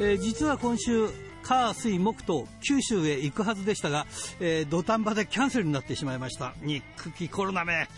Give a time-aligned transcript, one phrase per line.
[0.00, 1.08] えー実は今週
[1.42, 4.06] 火水木と九州へ行くはずでしたが、
[4.40, 6.54] えー土壇場でキャンセルになってしまいました。
[6.62, 7.88] 憎きコロナめ。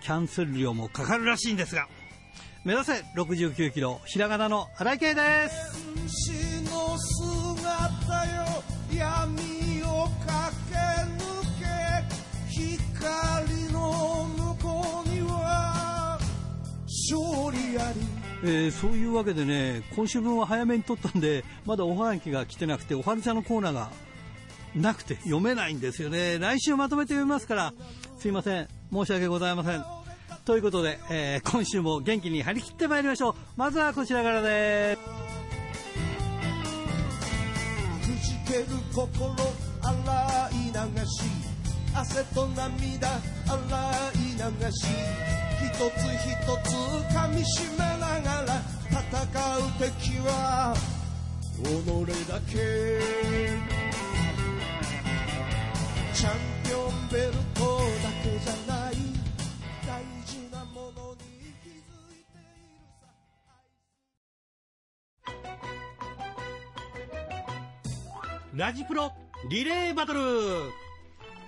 [0.00, 1.88] キャンセル料もかかるらしいんですが。
[2.64, 4.00] 目指せ69キロ。
[4.06, 6.45] ひらがなの荒井圭です。
[18.48, 23.90] えーそういうわけでね今週分は早めに撮ったんでまだおはがきが来てなくておはるちゃんのコーナーが
[24.76, 26.38] なくて読めないんですよね。
[26.38, 27.74] 来週まとめて読みますから
[28.18, 28.68] すいません。
[28.92, 29.84] 申し訳ございません。
[30.44, 33.34] ということで、えー今週も元気に張り切ってまいりましょう。
[33.56, 35.00] まずはこちらからです。
[38.06, 39.34] くじける心
[39.82, 41.22] 洗い流し。
[41.94, 43.18] 汗と涙洗
[44.14, 45.45] い流し。
[45.66, 46.30] 一つ一
[46.62, 46.70] つ
[47.12, 49.02] 噛みしめながら戦
[49.58, 50.28] う敵は
[51.62, 51.66] 己
[52.28, 52.52] だけ。
[56.14, 56.32] チャン
[56.64, 57.60] ピオンベルト
[58.02, 58.94] だけじゃない。
[59.86, 59.90] 大
[60.24, 61.18] 事なものに
[61.62, 61.74] 気づ
[62.12, 63.10] いているさ。
[68.54, 69.12] ラジプロ
[69.50, 70.20] リレーバトル、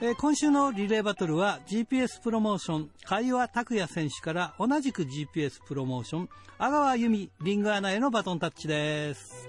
[0.01, 9.49] えー今週のリレーバトルは GPS プロモーション海和拓也選手から同じく GPS プロモーション阿川由美リングアナへのバトンタッチです。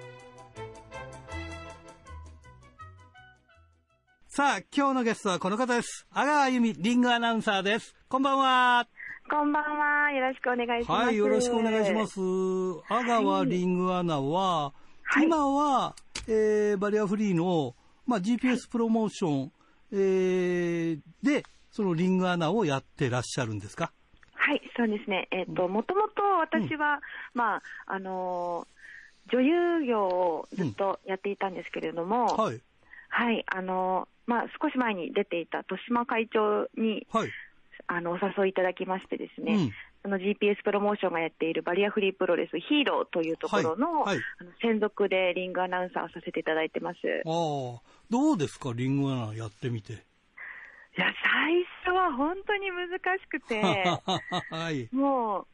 [4.28, 6.08] さあ今日のゲストはこの方です。
[6.12, 7.96] 阿川由美リングアナウンサーです。
[8.08, 8.88] こんばんは。
[9.30, 10.12] こんばんは。
[10.12, 11.06] よろしくお願いします。
[11.06, 12.20] はいよろしくお願いします。
[12.90, 15.26] 阿川リングアナは、はい。
[15.26, 15.96] 今は、
[16.28, 17.76] えーバリアフリーの、
[18.08, 19.52] まあ、GPS プロモーション、
[19.92, 23.92] えーで、そのリングアナをやってらっしゃるんですか？
[24.34, 25.28] はい、そうですね。
[25.32, 27.02] えっ、と、もともと私は、
[27.34, 28.80] まあ、あのー
[29.32, 32.60] 女優業をずっとやっていたんですけれども、はい、
[33.10, 33.46] はい。
[33.46, 37.30] あのーまあ、少し前に出ていた豊島会長に、はい。
[37.86, 39.72] あの、お誘いいただきましてですね、
[40.04, 46.98] うんその GPS プロモーションがやっているバリアフリープロレスヒーローというところの,、はいはいあの専属でリングアナウンサーをさせていただいてます。
[47.26, 49.94] ああ、どうですか、リングアナやってみて？
[49.94, 49.96] い
[51.02, 52.90] や、最初は本当に難
[53.20, 53.62] しくて、
[54.50, 54.90] はい。
[54.94, 55.46] も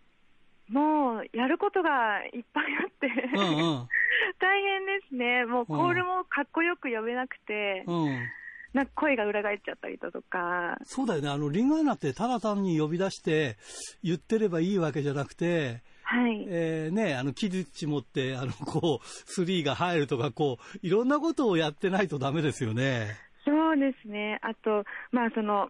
[0.69, 3.88] う、もう、やることがいっぱいあって、うんうん。
[4.39, 5.45] 大変ですね。
[5.45, 8.27] もう、コールもかっこよく呼べなくて、うん。
[8.75, 11.30] なんか声が裏返っちゃったりだとか、そうだよね。
[11.30, 13.56] あの、リングアナってただ単に呼び出して
[14.03, 16.46] 言ってればいいわけじゃなくて、はい。
[16.50, 23.16] えーね、あの、木槌持って、あの、こう、スリーが入るとか、こう、いろんなことをやってないとダメですよね。
[23.46, 24.40] そうですね。
[24.41, 25.69] あと、まあ、その、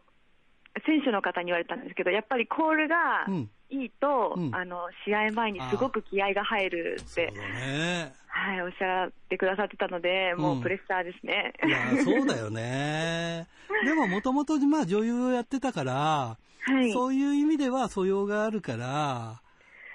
[0.87, 3.49] 選手の方に言われたんですけど、やっぱりコールがうん。
[3.69, 8.13] いいと、うんあの、試合前にすごく気合が入るって、ね。
[8.27, 11.53] はい、おっしゃってくださってたので、もうんうプレッシャーですね。
[11.65, 13.47] いや、そうだよね。
[13.85, 16.91] でも、もともと、まあ、女優をやってたから、はい。
[16.91, 19.41] そういう意味では素養があるから、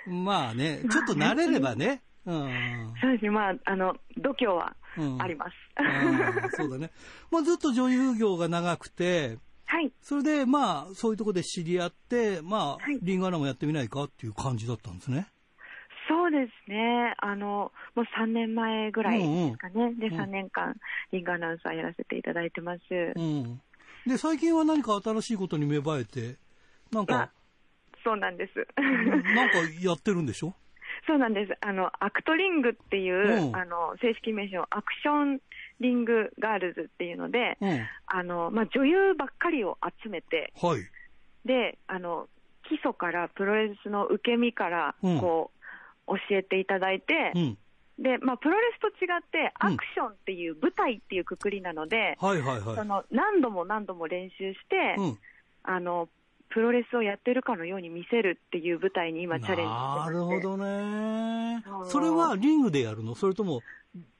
[0.06, 2.02] まあね、ちょっと慣れればね。
[2.26, 2.94] うん。
[3.00, 3.30] そうですね。
[3.30, 5.52] まあ、あの、度胸はうんあります。
[5.78, 6.90] うんそうだね。
[7.30, 9.38] まあ、ずっと女優業が長くて、
[9.70, 9.92] はい。
[10.02, 15.28] それで、まあ、そういうところで知り合って、まあ、はいリングアナもやってみないかっていう感じだったんですね。
[16.08, 17.14] そうですね。
[17.18, 19.94] あの、もう3年前ぐらいですかね。
[19.94, 20.74] で、うん3年間、
[21.12, 22.80] リングアナウンサーやらせていただいてます。
[23.14, 23.60] うん。
[24.06, 26.36] で、最近は何か新しいことに芽生えて、
[26.90, 27.30] なんかあ、
[28.02, 28.66] そうなんです。
[28.80, 30.52] なんかやってるんでしょ？
[31.06, 31.52] そうなんです。
[31.60, 35.40] あの、アクトリングっていう、うんあの、正式名称、アクション
[35.80, 37.80] リングガールズっていうので、うん。
[38.06, 40.82] あの、まあ、女優ばっかりを集めて、はい。
[41.44, 42.28] で、あの、
[42.68, 45.50] 基礎から、プロレスの受け身から、うんこ
[46.06, 47.58] う、教えていただいて、うん。
[47.98, 52.76] で、まあ、プロレスと違って、アクションっていう舞台っていうくくりなので、はいはいはい。
[52.76, 55.18] その何度も何度も練習して、うん。
[55.62, 56.08] あの、
[56.50, 60.40] プロレスをやってるかのように見せるっていう舞台に今チャレンジしてなるほ。
[60.40, 61.62] どね。
[61.84, 63.14] それはリングでやるの？
[63.14, 63.60] それとも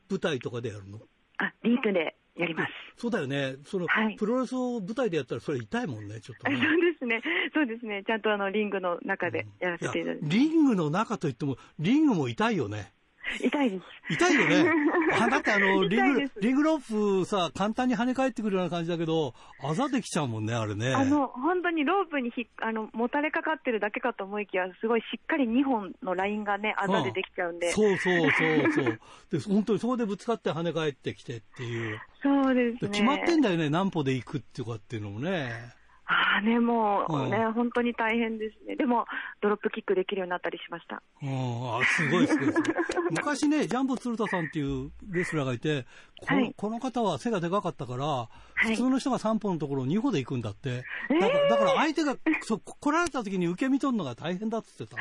[0.09, 1.01] 舞台とかでやるの？
[1.45, 2.73] あ、リンクでやります。
[2.97, 3.57] そうだよね。
[3.65, 6.67] その、はいプロレスを舞台でやったらそれ痛いもんね、ちょっとあ そうね。
[6.93, 7.23] ですね。
[7.55, 8.03] そうですね。
[8.07, 10.25] ちゃんとあの、リングの中でやらせていただいて。
[10.25, 12.93] やリングの中といっても、リングも痛いよね。
[13.39, 13.85] 痛いです。
[14.15, 14.73] 痛いよね。
[15.21, 20.95] あだってあの、リングリングロープさ、簡単に跳ね返ってくるような感じだけど、あざできちゃうもんね、あれね。
[20.95, 27.71] あの、本当にロープにひあの、もたれかかってるだけかと思いきや、すごいしっかり2本のラインがね、あざでできちゃうんで。
[27.71, 29.01] そうそうそうそう。
[29.31, 32.01] で、本当にそこでぶつかって跳ね返ってきてっていう。
[32.23, 32.91] そうですね。
[32.91, 35.80] 決まってんだよね、何歩で行くっていうかっていうのもね。
[36.13, 38.75] ああね、もうね、うん本当に大変ですね。
[38.75, 39.07] でも、
[39.41, 41.03] ドロップキックできるようになったりしました。
[41.23, 42.73] うん、あすごいすごいすごい。
[43.15, 45.87] 昔ね、ジャンボ鶴田さんっていうレスラーがいて、
[46.21, 48.29] この,、はいこの方は背がでかかったから、
[48.71, 50.83] い普通の人が3歩のところを2歩で行くんだって。
[51.11, 55.01] えーだからだから相手がそ来られた時に受け身取るのが大変だっつってた。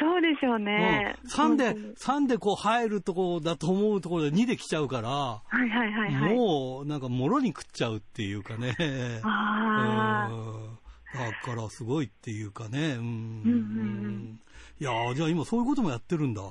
[0.00, 1.16] そうでしょうね。
[1.22, 6.34] うん、3で本当に、3でこう入るとこだと思うところで2で来ちゃうから、はいはいはいはい。
[6.34, 8.74] もうなんかもろに食っちゃうっていうかね。
[9.22, 10.36] ああ、う
[10.68, 10.78] ん
[11.12, 12.94] だからすごいっていうかね。
[12.94, 12.96] うん。
[12.96, 14.40] うんうんうん
[14.80, 16.42] いやーじゃあ今そういうこともやってるんだ。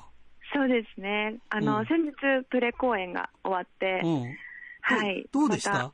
[0.54, 1.40] そうですね。
[1.50, 2.14] あの、うん先日
[2.50, 4.38] プレ公演が終わって、うん。
[4.82, 5.28] はい。
[5.32, 5.94] どうでした、また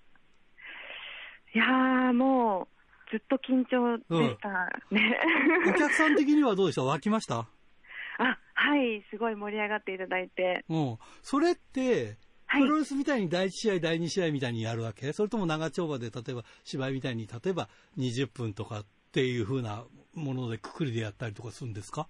[1.55, 2.76] いやーもう、
[3.11, 4.49] ずっと緊張でした
[4.91, 5.19] ね。
[5.69, 6.83] お客さん的にはどうでした？
[6.83, 7.47] 湧きました？
[8.19, 10.65] あ、はい、すごい盛り上がっていただいて。
[10.69, 10.97] うん。
[11.21, 12.17] それって、
[12.47, 15.11] はいプロレスみたいに第1試合、第2試合みたいにやるわけ？
[15.13, 17.67] それとも長丁場で、例えば芝居みたいに、例えば
[17.97, 19.83] 20分とかっていう風な
[20.13, 22.07] ものでくくりでやったりとかするんですか？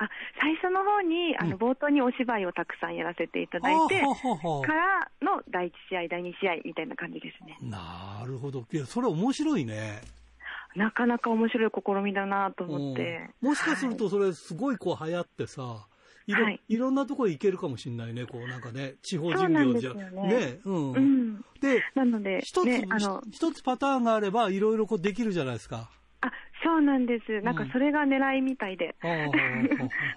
[0.00, 0.08] あ、
[0.40, 7.56] 最初の方に、あうんの、冒頭にお芝居をたくさんやらせていただいて、からの第1試合、第2試合みたいな感じですね。
[7.62, 8.64] なるほど。
[8.72, 10.00] いや、それ面白いね。
[10.78, 13.28] なかなか面白い試みだなと思って。
[13.42, 15.86] うんもしかするとそれすごいこう流行ってさ、
[16.26, 18.26] いろ,、はいい、ろんなところ行けるかもしれないね。
[18.26, 19.92] こうなんかね、地方巡業じゃ。
[19.92, 20.92] そうなんですよねうん。
[20.92, 21.44] うん。
[21.60, 25.90] で、なので、一つ、ね、あの、一つパターンがあれば、いろいろこうできるじゃないですか。
[26.20, 26.30] あ、
[26.62, 27.40] そうなんです。
[27.42, 28.94] なんかそれが狙いみたいで。
[29.02, 29.28] ああああああ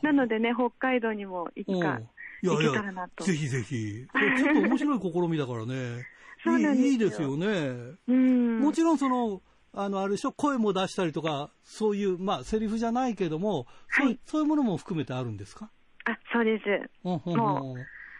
[0.06, 2.10] なのでね、北海道にもいつかうん
[2.44, 3.24] 行けたらなと。
[3.24, 4.06] ぜひぜひ。
[4.12, 6.06] これちょっと面白い試みだからね。
[6.44, 7.98] そうなんですよいいいいですよね。
[8.08, 8.60] うん。
[8.60, 9.42] もちろんその、
[9.74, 15.70] あの、あれでしょ、声も出したりとか、そういう、まあ、セリフじゃないけども、そうはいそういうものも含めてあるんですか？
[16.06, 16.64] あ、そうです。
[17.04, 17.76] うんうんうんも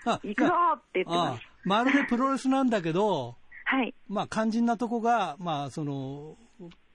[0.06, 1.44] あ行くぞまあって言ってます。
[1.44, 3.94] あまるでプロレスなんだけど、はい。
[4.08, 6.38] まあ、肝心なとこが、まあ、その、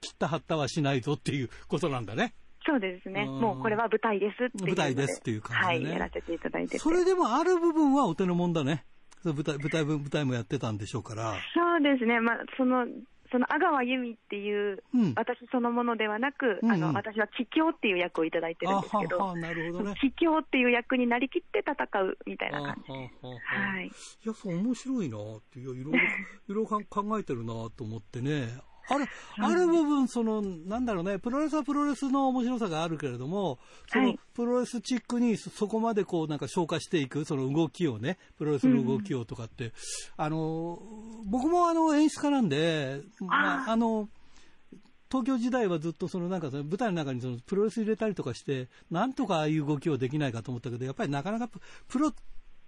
[0.01, 2.33] 切った貼ったはしないぞっていうことなんだね。
[2.65, 3.21] そうですね。
[3.21, 6.79] うんもうこれは舞台ですっていうの舞台ですっていう感じでねはい、やらせていただいてて。
[6.79, 8.85] それでもある部分はお手の物だね。
[9.23, 11.33] 舞台、舞台、舞台もやってたんでしょうから。
[11.53, 12.19] そうですね。
[12.19, 12.85] まあ、その、
[13.31, 19.17] その阿川由美っていう、うん私そのものではなく、うんうんあの、私は桔梗っていう役をいただいてるんですけど。
[19.17, 22.91] 桔梗っていう役になりきって戦うみたいな感じ。
[22.91, 23.33] あは
[23.73, 23.87] はい。
[23.87, 23.89] い
[24.25, 26.01] や、そう、面白いなって、いや、いろいろ、いろ
[26.49, 28.47] いろか考えてるなと思ってね。
[28.89, 29.05] ある、
[29.39, 33.59] ある部分、その、なんだろうね、プロレスはプロレスの面白さがあるけれども、
[33.91, 39.73] そのはい、プロレスチックにそそこまでこう、なんか消化していく、その動きをね、プロレスの動きをとかって、
[40.15, 40.79] あの、
[41.25, 44.09] 僕もあの、演出家なんで、まあ、あの、
[45.09, 52.11] 東京時代はずっとそのなんかその舞台の中にそのプロレス入れたりとかして、なんとかああいう動きをできないかと思ったけど、やっぱりなかなかププロ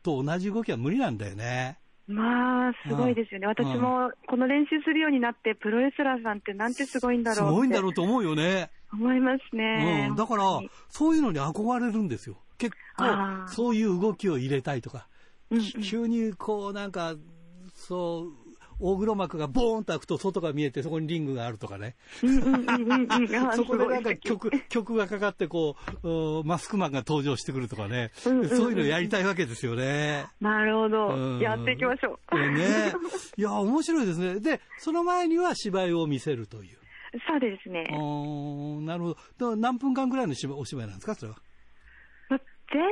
[0.01, 1.80] と同じ動きは無理なんだよね。
[2.09, 3.45] まあ、すごいですよね。
[3.45, 8.71] 私もこの練習するようになって、プロレスラーさんってなんてすごいんだすろうってごいんだろうと思うよね。
[8.91, 10.07] 思いますね。
[10.09, 10.15] うん。
[10.15, 10.44] だから
[10.89, 12.38] そういうのに憧れるんですよ。
[12.57, 15.07] 結構、そういう動きを入れたいとか。
[15.51, 17.15] うんうん急にこうなんか、
[17.73, 18.49] そう、
[18.80, 21.96] 大黒幕がボーンと開くと外が見えてそこにリングがあるとかね。
[22.22, 28.12] そこでなんか曲、曲がかかってこう、うんマスクマンが登場してくるとかね。
[28.16, 30.26] そういうのやりたいわけですよね。
[30.40, 31.44] なるほうんど。
[31.44, 32.38] やっていきましょう。
[32.52, 32.94] ね。
[33.38, 34.40] いや、面白いですね。
[34.40, 36.78] で、その前には芝居を見せるという。
[37.28, 37.84] そうですね。
[37.84, 39.50] なるほど。
[39.52, 41.38] だ何分間ぐらいの芝お芝居なんですか、それは？
[42.30, 42.38] ま
[42.71, 42.86] 全あ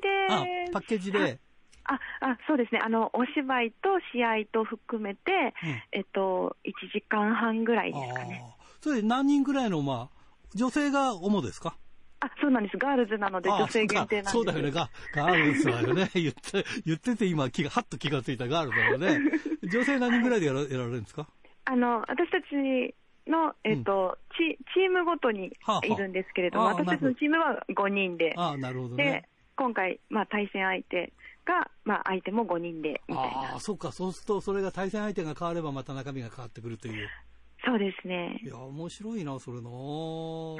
[0.00, 1.40] 体で、、パッケージで。
[1.88, 2.80] あ、あ、そうですね。
[2.82, 8.42] あの、お芝居と試合と含めて、うんえっと、1時間半ぐらいですかね。
[8.80, 10.18] それで何人ぐらいの、まあ、
[10.54, 11.76] 女性が主ですか？
[12.20, 12.76] あ、そうなんです。
[12.78, 14.32] ガールズなので女性限定なんです。
[14.32, 16.10] そうだよね、ガガールズだよね。
[16.14, 19.22] 言って、言ってて今気が、はっと気がついたガールズだよね。
[19.64, 21.26] 女性何人ぐらいでやらやられるんですか？
[21.64, 22.94] あの、私たち
[23.26, 25.52] の、えっと、チチームごとに
[25.84, 31.12] いるんですけれども、ああ私たちのチームは5人で、ああ、なるほどでね。、今回、まあ、対戦相手
[31.48, 33.60] が、まあ、相手も5人で、みたいああ、な。
[33.60, 37.08] そうか、そうすると、それが対戦相手が変わればまた中身が変わってくるという。
[37.64, 38.46] そうですねい。
[38.46, 39.68] や、面白いな、それな。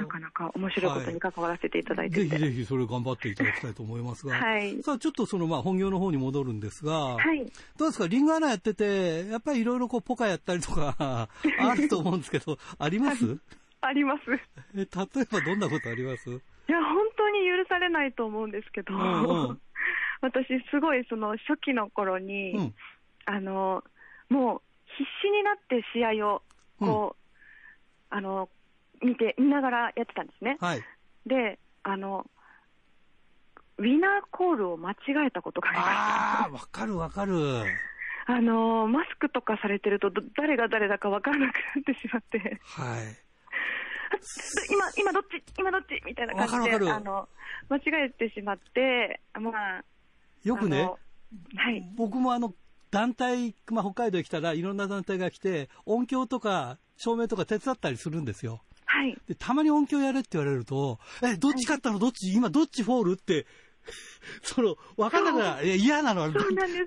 [0.03, 2.25] なかなか面白いことに関わらせていただいてて。
[2.25, 4.33] ぜひぜひそれ頑張っていただきたいと思いますが。
[4.33, 7.45] はいさあ、ちょっとその、まあ、本業の方に戻るんですが、はい。
[7.77, 10.95] どうですか、リングアナやってて、やっぱりいろいろこう、ポカやったりとか、
[11.57, 13.37] あると思うんですけど、あります？
[13.81, 14.23] あります。
[14.75, 16.29] え例えばどんなことあります？
[16.29, 16.33] い
[16.71, 19.61] や、本当に許されないと思うんですけど、うんうん
[20.21, 22.75] 私、すごいその初期の頃に、うん。
[23.25, 23.83] あの、
[24.29, 24.61] もう
[24.97, 26.41] 必死になって試合を、
[26.79, 27.25] こう、
[28.09, 28.49] あの、
[29.01, 30.57] 見て、見ながらやってたんですね。
[30.59, 30.83] はい。
[31.25, 32.25] で、あの、
[33.77, 34.95] ウィナーコールを間違
[35.27, 35.93] えたことがありました。
[35.93, 37.33] ああ、わかるわかる。
[38.25, 43.17] あのーマスクとかされてると、ど誰が誰だか分からなくなってしまって、はい。
[44.69, 47.27] 今、今どっち、今どっちみたいな感じで、あの、
[47.69, 49.83] 間違えてしまって、まあ、
[50.43, 52.53] よくねはい、僕もあの、
[52.91, 58.61] 団体、まあ、北海道に来たらいろんな団体が来て、音響とか照明とか手伝ったりするんですよ。
[58.85, 61.99] はい、で、たまに音響やれって言われると、え、どっち勝ったの？
[61.99, 62.33] どっち？
[62.33, 63.13] 今どっちフォール？
[63.13, 63.45] って、
[64.41, 65.67] その、わかんなくなる。
[65.67, 66.31] いや嫌なの。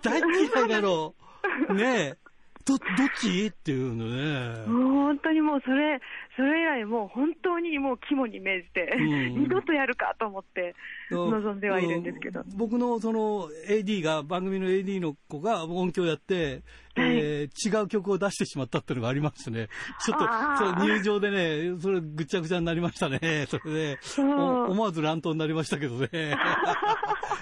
[0.03, 1.15] 大嫌いなの。
[1.73, 2.19] ねえ。
[2.65, 3.47] ど、どっち？
[3.47, 4.67] っていうのね。
[4.67, 6.01] もう本当にもうそれ、
[6.37, 10.75] それ以来もう本当にもう肝に銘じて、うん 二度とやるかと思って
[11.11, 12.45] 望んではいるんですけどう。
[12.45, 16.63] ん僕のその AD が、番組の AD の子が音響やって、
[16.97, 19.69] えー違う曲を出してしまったっていうのがありましてね。
[20.05, 20.25] ちょっと、
[20.59, 23.47] そう入場でね、それぐちゃぐちゃになりましたね。
[23.49, 26.09] それで、思わず乱闘になりましたけどね。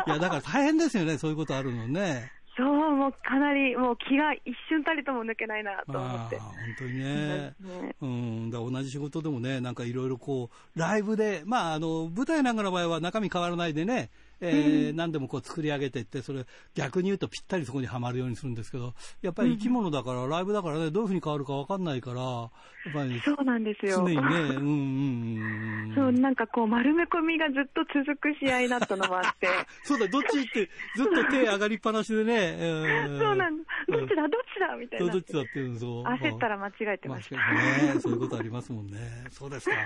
[0.07, 2.33] いや、だから大変ですよね、そういうことあるのね。
[2.57, 2.67] そう、
[2.97, 6.43] もうかなり、もう気が一瞬たりとも抜けないなと思ってああ。
[6.43, 7.55] 本当にね。
[7.61, 16.45] ねうん、だ同じ仕事でもね、なんかいろいろこう、ライブで、まあ、あの、舞台なんかの場合は中身変わらないでね、えー何でもこう作り上げていって、それ
[16.75, 22.47] 逆に言うとぴったりそこにはまるようにするんですけど、やっぱり生き物だから、ライブだからね、どういうふうに変わるかわかんないから、や
[22.91, 23.99] っぱりそうなんですよ。
[23.99, 24.23] 常にね、
[24.57, 25.95] うんうんうん。
[25.95, 29.49] そう、なんかこう丸め込みがずっと続く試合だったのもあって。
[29.85, 33.65] そうだ、どっちって、ずっと手上がりっぱなしでね、えーそうなんだ。
[33.89, 35.13] どっちだ、どっちだみたいな。
[35.13, 36.05] どっちだっていうのそう。
[36.05, 37.37] 焦ったら間違えてまあました。
[37.37, 38.99] ね、そういうことありますもんね。
[39.31, 39.77] そうですか。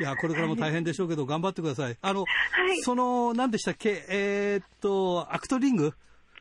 [0.00, 1.96] いや、これからも大変でしょうけど、頑張ってください。
[2.00, 2.26] あの、は
[2.74, 5.92] いその、何でしたっけ、えーっと、アクトリング？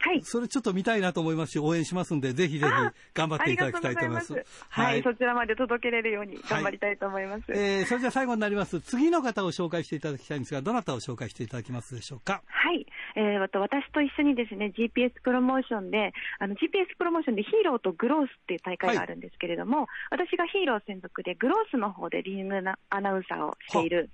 [0.02, 0.22] はい。
[0.24, 4.34] それちょっと見たいなと思いますし、応援しますんで、ぜひぜひあ頑張っていただきたいと思います。
[4.70, 7.44] はい、そちらまで届けれるように頑張りたいと思います。
[7.50, 8.80] えーそれじゃあ最後になります。
[8.80, 12.42] 次の方を紹介していただきたいんですが、どなたを紹介していただけますでしょうか？
[12.48, 12.86] はい、
[13.18, 24.10] えー、私と一緒にですね GPS プロモーションであの GPS プロモーションでヒーローとグロースっていう大会があるんですけれども、私がヒーロー専属でグロースの方でリングアナウンサーをしている、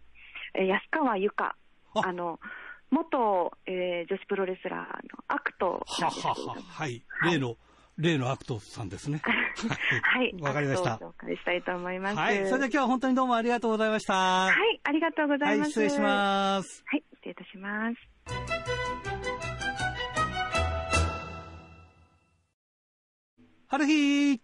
[0.55, 1.55] えー安川祐香
[1.93, 2.39] ああの
[2.91, 7.03] 元、えー女子プロレスラーのアクトなははんですけれどもは、はい。
[7.23, 7.57] 例の、
[7.97, 9.21] 例のアクトさんですね。
[9.23, 12.17] はい、 わかりましたアクトを紹介したいと思います。
[12.17, 12.35] はい。
[12.35, 14.13] それでは今日は本当にどうもありがとうございました。
[14.13, 15.71] ははい、ありがとうございます。
[15.71, 16.83] 失礼します。
[16.85, 17.95] はい、失礼いたします。
[23.67, 24.41] 春日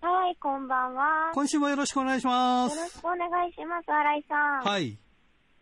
[0.00, 1.30] はい、こんばんは。
[1.34, 2.76] 今週もよろしくお願いします。
[2.76, 4.34] よろしくお願いします、新井さ
[4.68, 4.72] ん。
[4.72, 4.98] はい。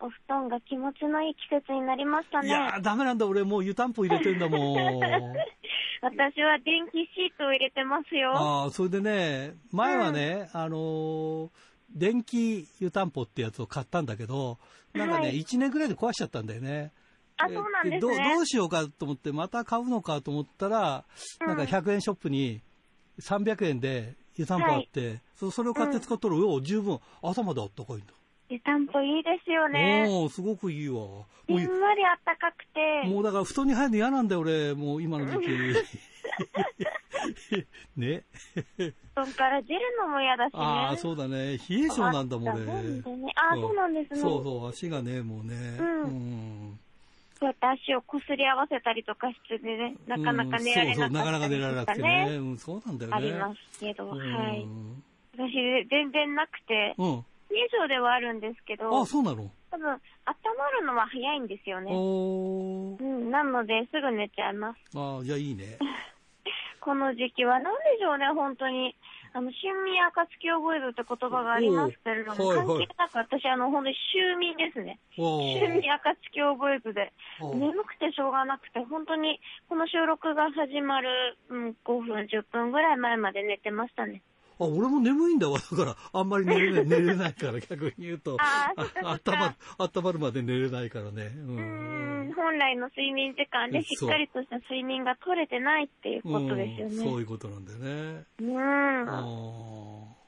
[0.01, 2.47] お布団が気持ちのいい季節になりましたね。
[2.47, 4.75] いやー、ダメなんだ、俺もう湯たんぽ入れてんだもん。
[6.01, 8.31] 私は電気シートを入れてますよ。
[8.35, 11.49] ああ、それでね、前はね、あのー
[11.93, 14.57] 電気湯たんぽってやつを買ったんだけど、
[14.93, 16.91] なんかね、はい1年ぐらいで壊しちゃったんだよね。
[17.37, 18.33] あ、そうなんですどうね。
[18.35, 21.05] どうしようかと思って、また買うのかと思ったら、
[21.39, 22.61] なんか100円ショップに
[23.19, 28.13] 300円で湯たんぽあって、そそれを買って使っとるよ、十分朝まであったかいんだ。
[28.51, 30.05] 湯たんぽいいですよね。
[30.09, 30.95] おおすごくいいわ。
[30.95, 33.03] もうじんわりあったかくて。
[33.07, 34.73] もうだから布団に入るの嫌なんだよ、俺。
[34.73, 35.51] もう今の時期。
[37.95, 38.23] ね。
[38.75, 40.59] 布団から出るのも嫌だしね。
[40.59, 41.57] ああ、そうだね。
[41.57, 43.01] 冷え性なんだもん、ね
[43.35, 45.77] あそうなんですねそうそう、足がね、もうね。
[45.79, 46.77] うんうん
[47.39, 52.25] そうやって足をこすり合わせたりとかしてね、なかなか寝られうんそうそう、なかなかなかったり寝られなくてとかね。
[52.29, 52.35] ね。
[52.35, 53.17] うん、そうなんだよね。
[53.17, 54.67] ありますけど、うんはい。
[55.33, 55.53] 私、
[55.89, 57.25] 全然なくて、うん。
[57.57, 59.51] 以上ではあるんですけど、あ、そうなの？
[59.69, 59.97] 多分、温
[60.57, 61.91] まるのは早いんですよね。
[61.93, 64.79] おーうん、なので、すぐ寝ちゃいます。
[64.95, 65.77] あじゃあいいね。
[66.81, 68.95] この時期は、なんでしょうね、本当に。
[69.33, 74.99] あの、春眠暁を覚えるって言葉がありますけれども、おうはいはい関係なく私、あの、本当に秋眠ですね。
[75.17, 79.39] お春眠暁を覚えずで、お眠くてしょうがなくて、本当に、
[79.69, 84.21] この収録が始まる、うん、5分、10分ぐらい前まで寝てましたね。
[84.61, 85.57] あ、俺も眠いんだわ。
[85.71, 88.37] だから、あんまり寝れない、 寝れないから、逆に言うと。
[88.39, 88.71] あ
[89.03, 91.31] あったまる、まるまで寝れないからね。
[91.35, 97.19] ううんん、本来の睡眠時間でしっかりとした睡眠が取れてないっていうことですようんそうね。
[97.21, 98.23] いうことなんだよね。
[98.39, 99.23] うん、あ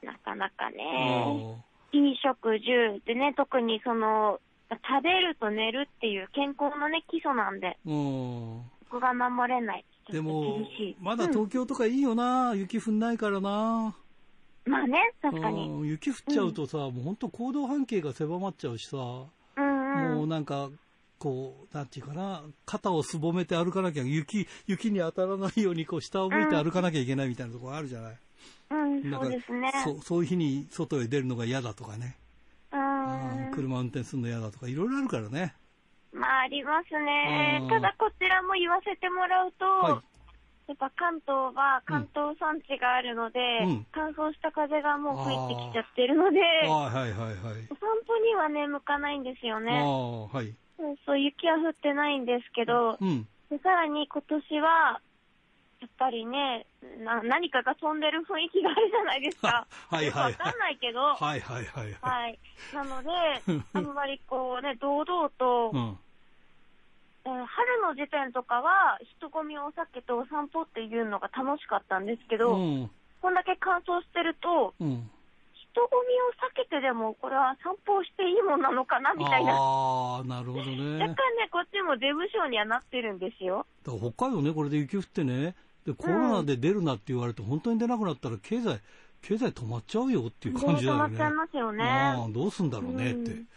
[0.02, 1.56] なかなかーね。
[1.60, 7.92] あいい食住でね、特にその、食べると寝るっていう健康のね、基礎なんで、ー。
[7.92, 8.64] うん。
[8.90, 9.86] そこが守れない。
[10.12, 10.60] でも
[11.00, 12.54] まだうん東京とかいいよな。
[12.56, 13.96] 雪降んないからな。
[14.66, 15.70] まあね、確かに。
[15.70, 20.18] うん雪降っちゃうとさ、もう本当行動半径が狭まっちゃうしさ、うんうん。
[20.18, 20.70] もうなんか、
[21.20, 28.18] こう、なんていうかな、肩をすぼめて歩かなきゃ、雪、雪に当たらないように、こう、下を向いて歩かなきゃいけないみたいなところあるじゃない？
[28.72, 29.72] うん、そうですね。
[29.84, 32.18] そうそういう日に外へ出るのが嫌だとかね。
[32.72, 33.52] ううんん。
[33.52, 35.54] 車運転するの嫌だとか、いろいろあるからね。
[36.14, 37.70] まあ、ありますねうん。
[37.70, 40.04] ただ、こちらも言わせてもらうと、は
[40.68, 47.68] やっぱ関東は関東山地があるので、うん乾燥した風がもう吹いてきちゃってるので、はいはいはいはい。
[47.70, 49.84] お散歩にはね、向かないんですよあね。
[49.84, 50.56] あ、はい。
[50.78, 53.28] そうそう、雪は降ってないんですけど、うん。
[53.50, 55.02] でさらに今年は、
[55.82, 56.66] やっぱりね
[57.04, 59.68] な、何かが飛んでる雰囲気があるじゃないですか。
[59.92, 61.94] はいはいはいよくわかんないけど、はいはいはいはい。
[62.02, 62.40] はい。
[62.72, 63.10] なので、
[63.74, 66.00] あんまりこうね、堂々と、うん。
[67.26, 72.90] えー春の時点とかは、人混みを避けてお散歩っていうのが楽しかったんですけど、うん。
[73.22, 75.10] こんだけ乾燥してると、うん。
[75.72, 79.54] 人混みを避けてでも、これは散歩をしていいもんなのかなみたいな。
[79.56, 81.00] ああ、なるほどね。
[81.00, 83.66] 若干ね、こっちもデブ症にはなってるんですよ。
[83.86, 88.80] だから北海道ね、これで雪降ってね、で、コロナで出るなって言われて、本当に出なくなったら経済、
[89.22, 91.04] 経済止まっちゃうよっていう感じだよね。
[91.06, 92.34] 止まっちゃいますよね。
[92.34, 93.48] どうすんだろうねってうん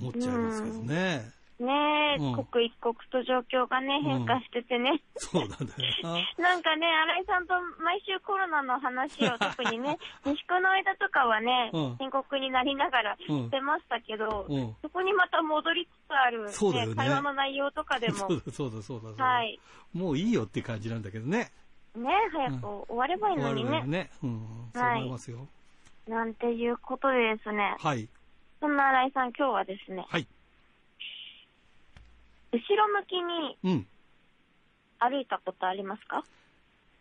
[0.00, 1.41] 思っちゃいますけどね。
[1.62, 5.00] ねえ、うん刻一刻と状況がね、変化しててね。
[5.16, 5.66] そうなんだよ
[6.02, 6.10] な。
[6.38, 19.24] なんかね、新井さんと毎週コロナの話を特にね、 西区の間とかはね、うん深刻になりながらうんしてましたけど、うんそこにまた戻りつつある、そうだよね会話の内容とかでも、そうだそうだそうだそうだ。
[19.24, 19.60] はい。
[19.94, 21.52] もういいよって感じなんだけどね。
[21.94, 24.10] ね、早く終わればいいのにね、終わるね。
[24.22, 24.70] うん。
[24.74, 25.46] そう思いますよ。
[26.08, 28.08] なんていうことでですね、はい。
[28.60, 30.26] そんな新井さん今日はですね、はい。
[32.52, 33.86] 後ろ向きにうん。
[34.98, 36.22] 歩いたことありますか？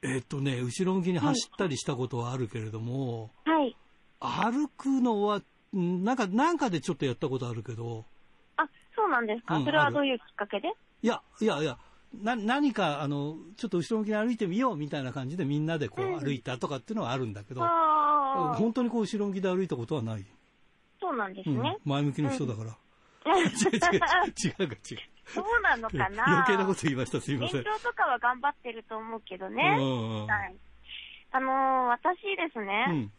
[0.02, 3.76] えっとね、後ろ向きに走ったりしたことはあるけれども、はい。
[4.20, 5.42] 歩くのは、
[5.74, 8.06] うんなんか、なんかでちょっとやったことあるけど、
[8.58, 10.70] あ、そうなんですか、うんそれはどういうきっかけで？
[11.04, 11.78] いや、いやいや、
[12.20, 20.26] な、何か、あの、ちょっと後ろ向きに歩いてみようみたいな感じでみんなでこうんう歩いたとかっていうのはあるんだけど、ああ、本当にこう後ろ向きで歩いたことはない。
[21.00, 21.78] そうなんですうんね。
[21.86, 22.76] 前向きの人だから。
[23.26, 25.00] 違う違う違う、違うか違う。
[25.32, 26.26] そうなのかな？
[26.28, 27.64] 余計なこと言いました、すいません。
[27.64, 29.76] 勉強とかは頑張ってると思うけどね。
[29.80, 30.56] うんはい。
[31.32, 33.12] あのー私ですうね、ん。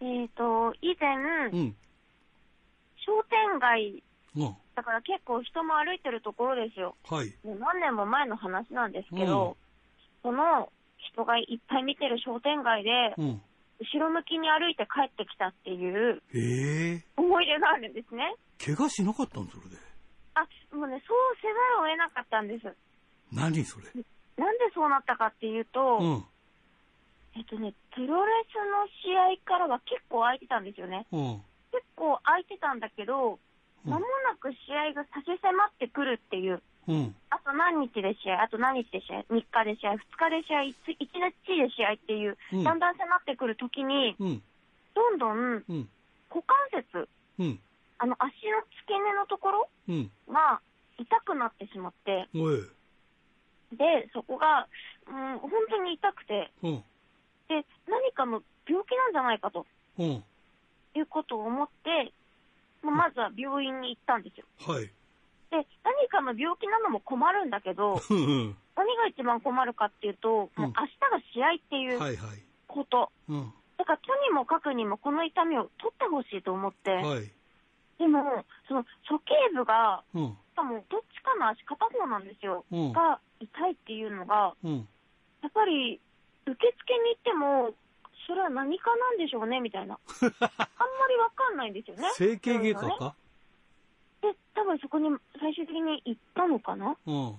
[0.00, 1.14] えっ、と、以前、
[1.52, 1.76] うん。
[2.96, 4.02] 商店街、
[4.34, 4.56] うん。
[4.74, 6.96] だから結構人も歩いてるところですよ。
[7.08, 7.32] はい。
[7.44, 9.56] もう何年も前の話なんですけど、
[10.22, 10.72] その
[11.12, 13.42] 人がいっぱい見てる商店街で、うん。
[13.80, 18.34] 後ろ向きに歩いて帰ってきたっていうええ思い出があるんですね。
[18.58, 19.76] 怪我しなかったのそれで。
[20.34, 22.66] あ、もうね、そうせざるを得なかったんです。
[23.32, 23.86] 何それ。
[24.36, 26.24] なんでそうなったかっていうと、うん。
[27.36, 31.06] えっとね、プロレスの試合からは結構空いてたんですよね。
[31.10, 31.42] うん。
[31.72, 33.38] 結構空いてたんだけど、うん
[33.84, 37.16] 間もなく試合が差し迫ってくるっていう、うん。
[37.30, 44.42] あと何日で試合、あと何日で試合、3日で試合、2日で試合、1日で試合っていう、うんだんだん迫ってくるときに、うん。
[44.94, 45.88] どんどんうん。
[46.30, 47.60] 股関節、うん。
[47.98, 50.10] あの足の付け根のところうん。
[50.28, 50.60] が
[50.98, 52.28] 痛くなってしまって。
[53.72, 54.68] で、そこが、
[55.06, 56.84] うん、本当に痛くて、うん。
[57.48, 59.66] で、何かの病気なんじゃないかと
[59.98, 60.24] うん。
[60.96, 62.12] いうことを思って、
[62.82, 64.46] まあまずは病院に行ったんですよ。
[64.60, 64.90] はい。
[65.50, 68.56] で、何かの病気なのも困るんだけど、うん。
[68.76, 70.86] 何が一番困るかっていうと、もう明日が
[71.32, 72.42] 試合っていうはいはい。
[72.66, 73.10] こと。
[73.28, 73.52] うん。
[73.76, 77.30] だから、とにもかくにもこの痛みを取ってほしいと思って、はい。
[77.98, 80.36] でも、その、鼠径部が、うん。
[80.52, 82.64] しかも、どっちかの足片方なんですよ。
[82.72, 82.92] うん。
[82.92, 84.88] が、痛いっていうのが、うん。
[85.42, 86.00] やっぱり、
[86.46, 87.74] 受付に行っても、
[88.26, 89.98] それは何かなんでしょうね、みたいな。
[90.18, 92.08] あんまりわかんないんですよね。
[92.14, 93.14] 整形外科ねか？
[94.24, 96.96] で、多分そこに最終的に行ったのかな？
[97.04, 97.36] うん。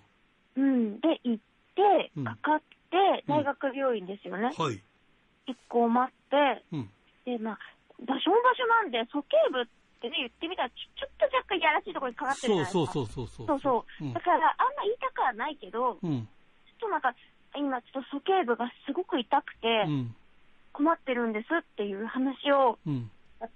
[0.55, 0.99] うん。
[1.01, 1.43] で、行っ
[1.73, 2.59] てうん、かかっ
[2.91, 4.53] て、大学病院ですよね。
[4.55, 4.79] はい。
[5.47, 6.89] 結構待って、うん。
[7.25, 7.59] で、まあ、
[8.05, 9.65] 場所も場所なんで、鼠径部っ
[9.99, 13.13] てね、言ってみたら、ちょちょっと若干いやらしいところにかかってるじゃそうないですか。
[13.13, 13.47] そうそうそう。
[13.47, 14.21] そうそううんだ。
[14.21, 16.21] から、あんま痛くはないけど、ちょうん。
[16.21, 16.25] っ
[16.79, 17.15] となんか、
[17.55, 20.15] 今ちょっと鼠径部がすごく痛くてう、ん。
[20.71, 23.09] 困ってるんですっていう話を、うん。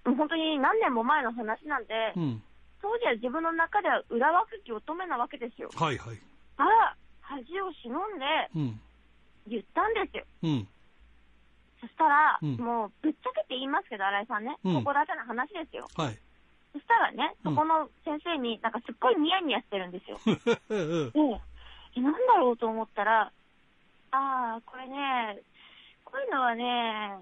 [0.04, 2.44] 本当に何年も前の話なんで、うん。
[2.82, 5.70] 当時は自分の中では裏若き乙女なわけですよ。
[5.76, 6.20] はいはい。
[6.58, 8.82] あら、恥を忍んでうん。
[9.48, 10.24] 言ったんですよ。
[10.44, 10.68] うん。
[11.82, 15.88] そしたら、うんもうぶっちゃけて言いますけど、新井さんね、うんここだけの話ですよ。
[15.96, 16.18] はい。
[16.74, 20.20] そしたらね、うんそこの先生になんかすっごいニヤニヤしてるんですよ。
[20.26, 21.12] うん。
[21.12, 21.20] で、
[21.96, 23.32] え、なんだろうと思ったら、
[24.12, 25.40] ああ、これね、
[26.06, 27.18] こういうのはね、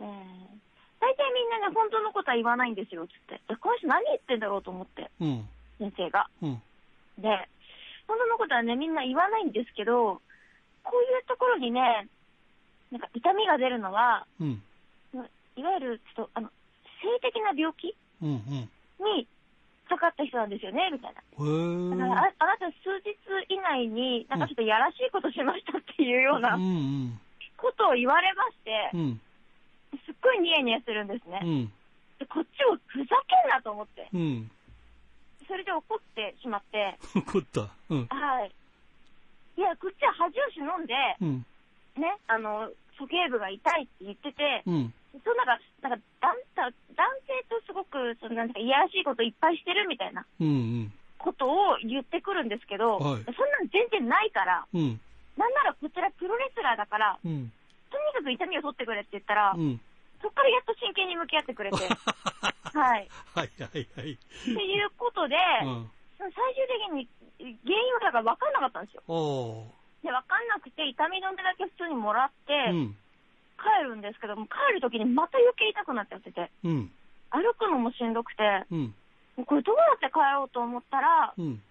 [0.00, 0.67] えー
[1.00, 3.40] 大体みんなね、本当のことは言わないんですよ、つって。
[3.48, 5.48] えこの人何言ってんだろうと思って、うん。
[5.78, 6.28] 先生が。
[6.42, 6.62] うん。
[7.18, 7.28] で、
[8.06, 10.20] 本当のことはね、みんな言わないんですけど、
[10.82, 12.08] こういうところにね、
[12.90, 14.62] なんか痛みが出るのは、うん。
[15.56, 16.48] いわゆる、ちょっと、あの、
[17.02, 18.30] 性的な病気うん。
[18.30, 18.70] うん。
[19.18, 19.26] に
[19.88, 21.20] かかった人なんですよね、みたいな。
[21.20, 22.34] へだからえ。
[22.38, 23.16] ああなた数日
[23.48, 26.58] 以内に、なんかちょっとやらしいことしましたっていうような。
[27.56, 29.20] ことを言われましてう、ん。
[29.92, 31.46] すっごいニヤニヤするんですねう。
[31.46, 31.72] ん。
[32.18, 34.50] でこっちをふざけんなと思って、うん。
[35.46, 37.68] それで怒ってしまって、 怒った。
[37.88, 38.06] うん。
[38.06, 38.52] はい。
[39.56, 41.46] いや、こっちは恥を忍んで、うん。
[41.96, 44.94] ね、あの、鼠径部が痛いって言ってて、うん。
[45.24, 50.92] そうなんか、なんか男男性とすごく、そのなんかいやらしいこといっぱいしてるみたいなうん。
[51.18, 55.00] ことを言ってくるんですけど、はいそんなの全然ないから、うん。
[55.36, 57.52] なんならこちらプロレスラーだから、うん。
[57.90, 59.80] とにかく痛みを取ってくれって言ったら、うん。
[60.20, 61.76] そっからやっと真剣に向き合ってくれて、
[62.74, 63.08] はい。
[63.34, 64.12] はいはいはい。
[64.12, 65.90] っていうことで、うん。
[66.18, 69.02] 最終的に原因はだから分かんなかったんですよ。
[70.02, 72.96] で、分かんなくて、痛み止めだけ普通にもらって、うん。
[73.58, 76.92] 帰るんですけども、帰るときにまた余計痛くなっちゃってて、うん。
[77.30, 78.94] 歩くのもしんどくて、うん。
[79.46, 81.62] これどうやって帰ろうと思ったら、うん。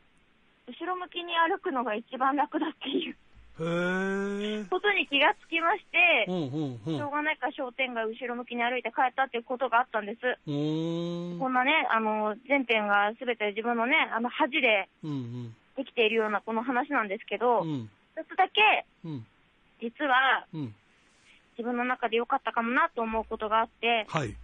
[0.68, 3.18] 後ろ向きに歩くのが一番楽だっていう
[3.60, 4.66] へえ。
[4.70, 6.98] ことに気がつきましてう、んうんうん。
[6.98, 10.20] しょうがないから商店街後ろ向きに歩いて帰ったっていうことがあったんです。
[10.46, 17.90] こんなね、あの、全編がすべて自分のね、あの、恥でうんできているようなこの話なんですけど、うん。
[18.16, 19.26] だけ、うん。
[19.82, 20.76] 実はうん。
[21.58, 24.36] 自分の中で良かったかもなと思うことがあって、はい。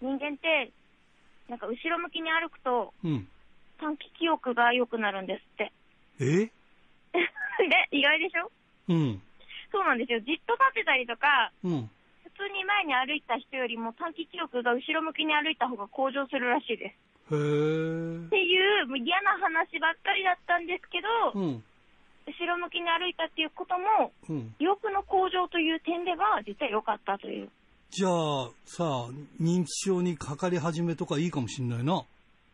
[0.00, 0.70] 人間って、
[1.48, 3.28] なんか後ろ向きに歩くとうん。
[3.80, 5.72] 短期記憶が良くなるんですって。
[6.20, 6.24] え？
[7.14, 8.50] で、意外でしょ？
[8.88, 9.22] うん。
[9.70, 10.20] そうなんですよ。
[10.20, 11.90] じっと立ってたりとか、うん。
[12.24, 16.94] 普通に前に歩いた人よりも短期記憶が後ろ向きに歩いた方が向上するらしいで
[17.28, 17.34] す。
[17.34, 18.30] へえっ。
[18.30, 18.48] てい
[18.82, 21.64] う嫌な話ばっかりだったんですけど、うん。
[22.28, 24.54] 後ろ向きに歩いたっていうことも、うん。
[24.58, 27.50] 記憶の向上という点では実は良かったという。
[27.90, 29.08] じゃあ、さあ、
[29.40, 32.04] 認知症にかかり始めとかいいかもしんないな。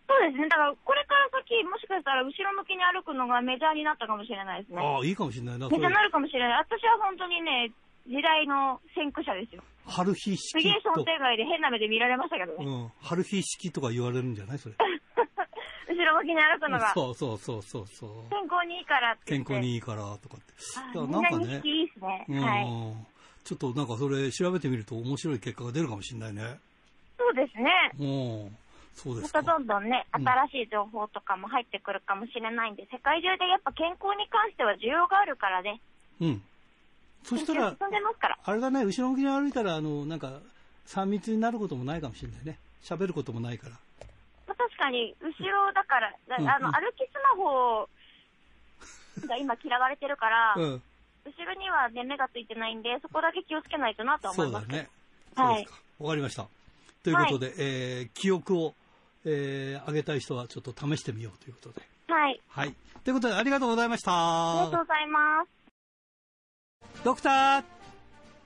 [0.07, 0.49] そうですね。
[0.49, 4.83] だからこれから先、もしかしたら後ろ向きに歩くのがメジャーになったかもしれないですね。
[4.83, 5.69] ああ、いいかもしんないな。
[5.69, 6.59] メジャーになるかもしれない。
[6.59, 7.73] 私は本当にね、
[8.07, 9.63] 時代の先駆者ですよ。
[9.87, 12.65] 春日すげえ商式と、店街で変な目で見られましたけどね。
[12.65, 12.93] うん。
[13.01, 14.59] 春日式とか言われるんじゃない？
[14.59, 14.75] それ。
[15.89, 18.11] 後ろ向きに歩くのがそうそうそうそうそう。
[18.31, 19.25] 健康にいいからって。
[19.27, 20.53] 健康にいいからとかって。
[20.77, 22.25] あだからなんかね識いいですね。
[22.29, 22.67] うん、はい。
[23.45, 26.59] ちょっとなんかそれ調べてみると面白い結果が出るかもしれないね。
[27.19, 27.71] そうですね。
[28.01, 28.05] う
[28.49, 28.57] ん。
[28.95, 29.53] そうでますたか。
[29.53, 35.81] どんどんね、うん新しい情報とかも入ってくるかもしれないんで、世界中でやっぱ健康に関しては需要があるからね。
[36.21, 36.43] うん。
[37.25, 38.39] そしたら、ら。
[38.45, 40.41] あれだね、後ろ向きに歩いたら、あの、なんか、
[40.87, 42.59] 3密になることもないかもしれないね。
[42.83, 43.73] 喋ることもないから。
[44.47, 47.89] まあ確かに、後ろだから、だうんあの、うん歩きスマホ
[49.27, 50.83] が今嫌われてるから、うん。
[51.25, 54.67] 後ろにはね、目がついてないんで、そこだけ気をつけないとなとは思いうます。
[54.67, 54.89] そだね。
[55.35, 55.69] はい。
[55.99, 56.47] わかりました。
[57.03, 58.75] ということで、えー記憶を、
[59.25, 61.83] えー上げたい人はちょっと試してみようということで。
[62.09, 62.41] はい。
[62.49, 62.75] はい。
[63.03, 64.13] ということで、ありがとうございました。
[64.13, 67.05] ありがとうございます。
[67.05, 67.65] ドクター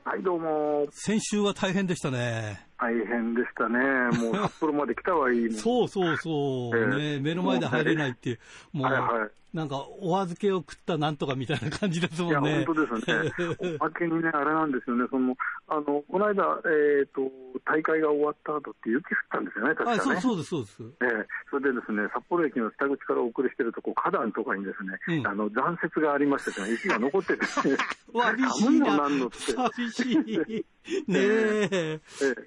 [0.05, 0.87] はい、どうも。
[0.91, 2.67] 先週は大変でしたね。
[2.79, 3.79] 大変でしたね。
[4.19, 5.53] もう 札幌まで来たはいい。
[5.53, 6.77] そうそうそう。
[6.77, 8.39] ええね、目の前で入れないっていう、
[8.73, 9.31] もう、はいはい。
[9.55, 12.65] なんか、お預けを食ったなんとかみたいな感じですいや、もんね。
[12.67, 13.33] 本当ですね。
[13.81, 15.07] おまけにね、あれなんですよね。
[15.11, 15.37] その、
[15.69, 17.21] あの、この間、えっ、と、
[17.65, 20.05] 大会が終わった後って雪降ったんですよね、確かはい、ね。
[20.05, 20.83] そうそうです、そうです。
[21.03, 27.77] ええそれでですね、札幌駅の北口からお送りしてるとこ、花壇とかにですね、うんあの、残雪がありましてですね、雪が残ってですね、
[28.13, 28.97] 寂し寒いな。
[28.99, 29.37] なんのって。
[29.39, 30.67] 寂しい。
[31.07, 31.69] ねえ。
[31.73, 32.01] ええ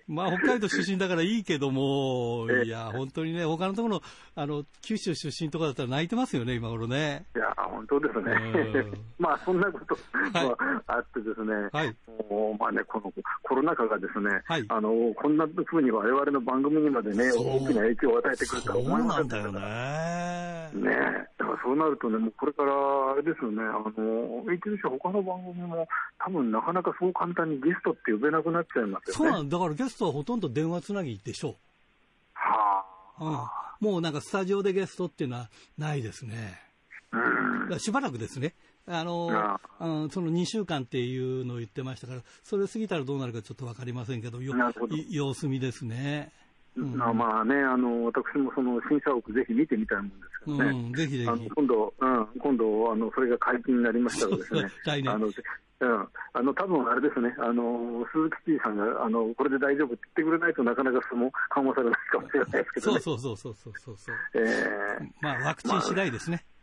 [0.07, 4.01] まあ、北海道出身だからいいけども、ええいや、本当にね、他のところ、
[4.35, 6.90] あの、九州出身とかだったら泣いてますよね、今頃ね。
[6.97, 8.93] いや、本当ですねうん。
[9.19, 9.95] まあ、そんなこと
[10.39, 11.95] もあってですね、はい。
[12.29, 13.11] もうまあね、この
[13.43, 20.81] コロナ禍がですね、はいあのこんなふうに我々の番組にまでね、大きな影響を与えてくるとはそう思いまなんだよせんでしたからね。
[20.81, 22.73] ねだからそうなるとね、もうこれから
[23.11, 23.91] あれですよね、あの
[24.45, 25.87] HBC 他の番組も、
[26.19, 29.31] 多分なかなかそう簡単にゲストって呼べなくなっちゃいますよね。
[29.31, 29.57] そうなんだ。
[29.57, 31.55] だからゲストはほとんど電話つなぎでしょ
[32.33, 32.85] は
[33.19, 33.25] う。
[33.25, 33.91] うん。
[33.91, 36.70] もうなんかスタジオでゲストっていうのはないですね。
[37.79, 38.53] しばらくですね。
[38.87, 46.31] あの、あうんその2週間っていうのを言ってましたから、それ過ぎたらどうなるかちょっとわかりませんけど、どい様子見ですね。
[46.77, 50.69] うんまあまあね、あの私もその審査奥ぜひ見てみたいもんですけどね。
[50.69, 51.49] うん、ぜひぜひ。
[51.49, 62.99] 今度、うん、今度、あの、それが解禁になりましたらですね来年あの、うん、あの、多分あれですね、あの、鈴木 T さんが、あの、これで大丈夫って言ってくれないとなかなかその緩和されないかもしれないですけどそうね。
[63.01, 64.15] そうそうそうそうそうそう。
[64.35, 66.45] えまあ、ワクチン次第ですね。
[66.47, 66.60] え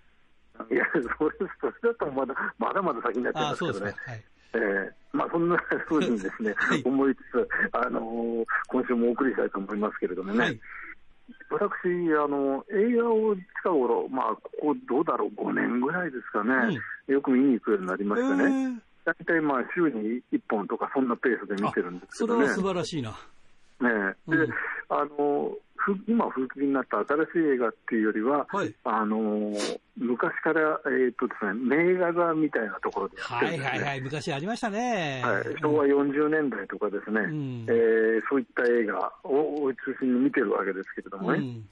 [0.70, 3.94] いや、それ、それだとまだ、まだまだ先になっちゃいますけどね。
[4.54, 10.38] ええまあそんな ふうにですね、はい思いつつ、あの今週もお送りしたいと思いますけれどもね。
[10.38, 10.60] はい。
[11.50, 11.68] 私
[12.14, 22.46] あの、映画を近頃、まあ、ここどうだろう、5年ぐらいですかね、よく見に行くようになりましてね、えー大体まあ週に1本とか、そんなペースで見てるんですけどね。
[22.46, 23.10] それは素晴らしいな。
[23.80, 24.54] ねで、うん
[24.90, 25.67] あのふ
[26.06, 28.74] 今、風紀になった新しい映画っていうよりは、はい。
[28.84, 29.52] あの
[29.96, 33.68] 昔から、えーとですね、名画座みたいなところでやってるんですね。
[33.68, 35.22] はいはいはい、昔ありましたね。
[35.24, 37.62] はい、昭和40年代とかですね、ん。
[37.68, 41.68] えーそういった映画を中心に見てるわけですけれどもね、うん。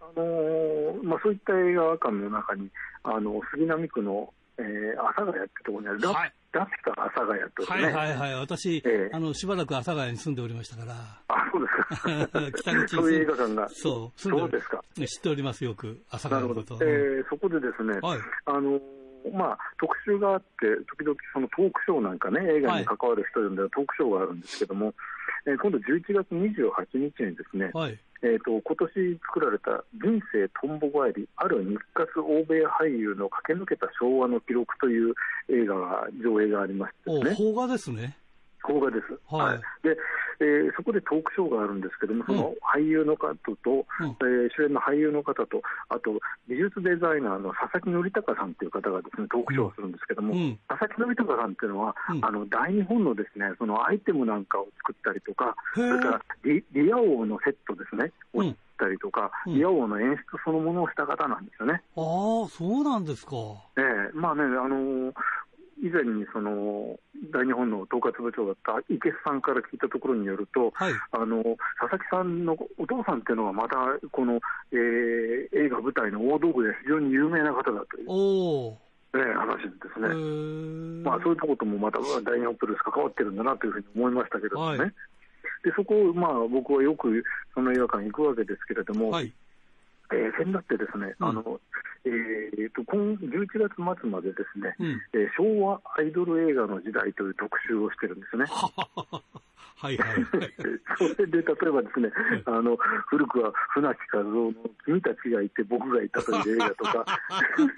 [0.00, 2.68] あのーまあ、そういった映画館の中に、
[3.02, 9.10] あの杉並区の、えー阿佐ヶ谷ってところにある、ラはいラピュタ阿佐ヶ谷とですはね、いはいはい、私、ええ。
[9.12, 10.94] あのしばらく阿佐ヶ谷に住んでおりましたから、
[11.28, 12.28] あそうですか。
[12.52, 14.84] 北口にそういう映画館が、そう、住んでおりそうですか。
[15.06, 16.78] 知っております、よく、阿佐ヶ谷のこ、と。
[16.82, 18.20] えーそこでですね、はい。
[18.46, 18.80] あの
[19.32, 24.94] まあ、特集があって、時々そのトークショーなんかね、映画に関わる人呼んでるトークショーがあるんですけども、
[25.46, 27.98] えー今度11月28日にですね、はい。
[28.20, 35.14] えー、と今年作られた「人生とんぼ返りある日活欧米俳優の駆け抜けた昭和の記録」という
[35.48, 38.16] 映画が上映がありましてお、ですね、邦画ですね。
[38.68, 39.58] 邦画です、はい。
[39.82, 39.96] で
[40.40, 44.14] えーそこでトークショーがあるんですけども、その俳優の方と、うん。
[44.22, 50.58] えー主演の俳優の方と、あと美術デザイナーの佐々木則隆さんという方がですねトークショーをするんですけども、うん。
[50.68, 52.24] 佐々木則隆さんっていうのは、うん。
[52.24, 59.54] あの大日本のですねそのアイテムなんかを作ったりとか、それからリリア王のセットですね、をったりとか、うん。
[59.54, 61.82] リア王の演出そのものをした方なんですよね。
[61.96, 63.34] ああ、そうなんですか。
[63.76, 64.10] ええ。
[64.14, 65.12] まあね、あのー
[65.82, 66.98] 以前にその
[67.32, 70.92] 大日本の統括部長だった池須さんから聞いたところによると、はい。
[71.12, 71.42] あの
[71.80, 73.76] 佐々木さんのお父さんっていうのがまた
[74.10, 74.40] この、
[74.72, 78.14] えー映画舞台の大道具で非常に有名な方だという、お
[78.68, 78.78] お。
[79.14, 84.92] ええ話でですへね、ーまあ、そういうとこともまた大日本プロレス関わってるんだなというふうに思いましたけれどもね、はい
[85.64, 89.32] でそこを、まあ、僕はよくその映画館に行くわけですけれども、はい。
[90.12, 91.60] えー、先だってですね、うんあの
[92.04, 95.00] えーと今11月末までですね、うん。
[95.14, 98.44] えー昭和アイドル映画の時代という特集をしてるんですね。
[99.76, 100.08] はいはい。
[100.98, 102.10] それで例えばですね、
[102.46, 104.52] あの古くは船木和夫の
[104.84, 107.06] 君たちがいて僕がいたという映画とか、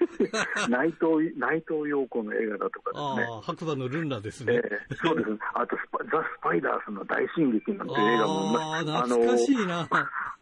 [0.67, 3.41] 内藤内藤陽子の映画だとかですね。
[3.43, 4.61] 白馬のルンラですえね。
[4.89, 5.37] ーそうですね。
[5.53, 9.87] あとスパ、ザ・スパイダースの大進撃なんて映画も、ああ、懐かしいな。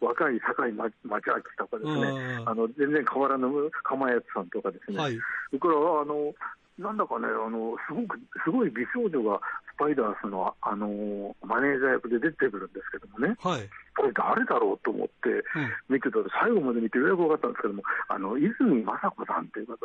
[0.00, 1.20] 若い堺町明
[1.58, 3.48] とかですねう、んあの全然変わらぬ
[3.82, 5.18] 釜谷さんとかですね、はい。
[5.50, 6.32] それからあの
[6.80, 9.38] なんだかねあのすごくすごい美少女が
[9.76, 13.68] スパイダースのあのマネージャー役で出てくるんですけどもね、はい。
[13.96, 15.44] これ誰だろうと思って
[15.88, 19.76] 見てたら最後まで見てようやく分かったんですけども、あの泉雅子さんっていう方、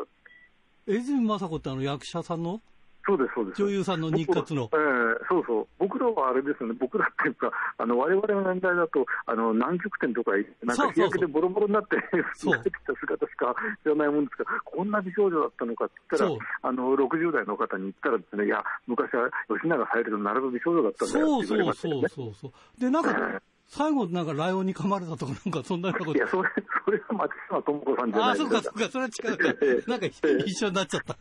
[0.87, 2.61] 江泉雅子ってあの役者さんの？
[3.05, 3.61] そうですそうです。
[3.61, 4.77] 女優さんの日活の僕。
[4.77, 5.67] ええそうそう。
[5.77, 10.31] 僕らはあれですよね、僕らっていうか、あの、我々の年代だと、あの、南極点とか
[10.63, 11.97] なんか日焼けでボロボロになって、
[12.33, 22.33] そう慣れてきた姿しか知らないもんですが、こんな美少女だったのかって言ったそうら、あの、60代の方に言ったらですね、いや、昔は吉永小百合と並ぶ美少女だったんだよそうって言われそうましたよね。
[22.33, 22.81] そうそうそう。
[22.81, 26.13] で、なんか、最後なんかライオンに噛まれたとか、なんかそんなこと。
[26.13, 26.27] いや、。
[26.27, 26.49] それ、
[26.85, 29.91] それは松島智子さんじゃああ、ないですそうか、そうか、それは違うか。
[29.91, 30.05] なんか
[30.45, 31.17] 一緒になっちゃった。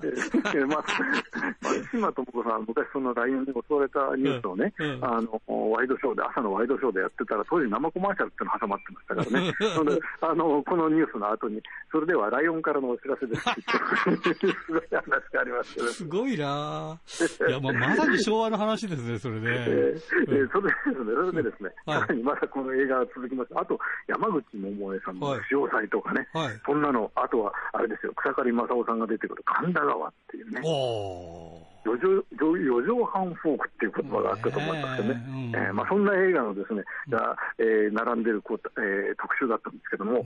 [1.65, 5.05] 松島智子さんは昔、そのライオンに襲われたニュースをね、うんうん。
[5.05, 13.49] あのワイドショーで、朝のワイドショーでやってたら、当時、生コマーシャルっていうの挟まってましたからね、 それであのこのニュースの後に、それではライオンからのお知らせですす
[14.73, 15.03] ごい話
[15.33, 16.99] がありましたけどすごいな。
[17.07, 19.41] ぁいや、まあ、まさに昭和の話ですね、それね。
[19.67, 22.01] えーえーそれでですね、それでですね、はい。
[22.01, 23.51] さらにまだこの映画が続きます。
[23.55, 25.41] あと、山口百恵さんのはい。
[25.49, 26.61] 潮祭とかね、はい。
[26.67, 31.75] そんなの、あとは、あれですよ、草刈正雄さんが出てくる神田川っていうね、おー。
[31.85, 40.25] 四畳四畳半フォークっていう言葉があったと思いますけどね、ねええーまあ、そんな映画のですね、が、えー並んでるこう、えー特集だったんですけども、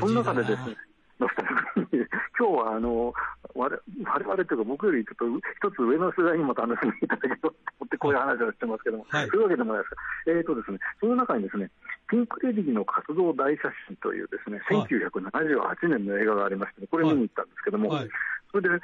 [0.00, 0.76] その中でですね、
[1.20, 1.42] ノスタ
[1.80, 2.06] ルジー
[2.38, 3.14] 今日はあの
[3.54, 9.28] 我々我々というか、僕よりちょっと一つ上の世代にも楽しんでいただけと思って、こういう話をしてますけども、はい。
[9.30, 9.96] そういうわけでもないですか、
[10.26, 11.70] えーとですね、その中にですね、
[12.10, 14.86] ピンク・レディーの活動大写真というですね、はい。
[14.90, 18.08] 1978年の映画がありまして、これ見に行ったんですけども、はい。
[18.50, 18.82] それで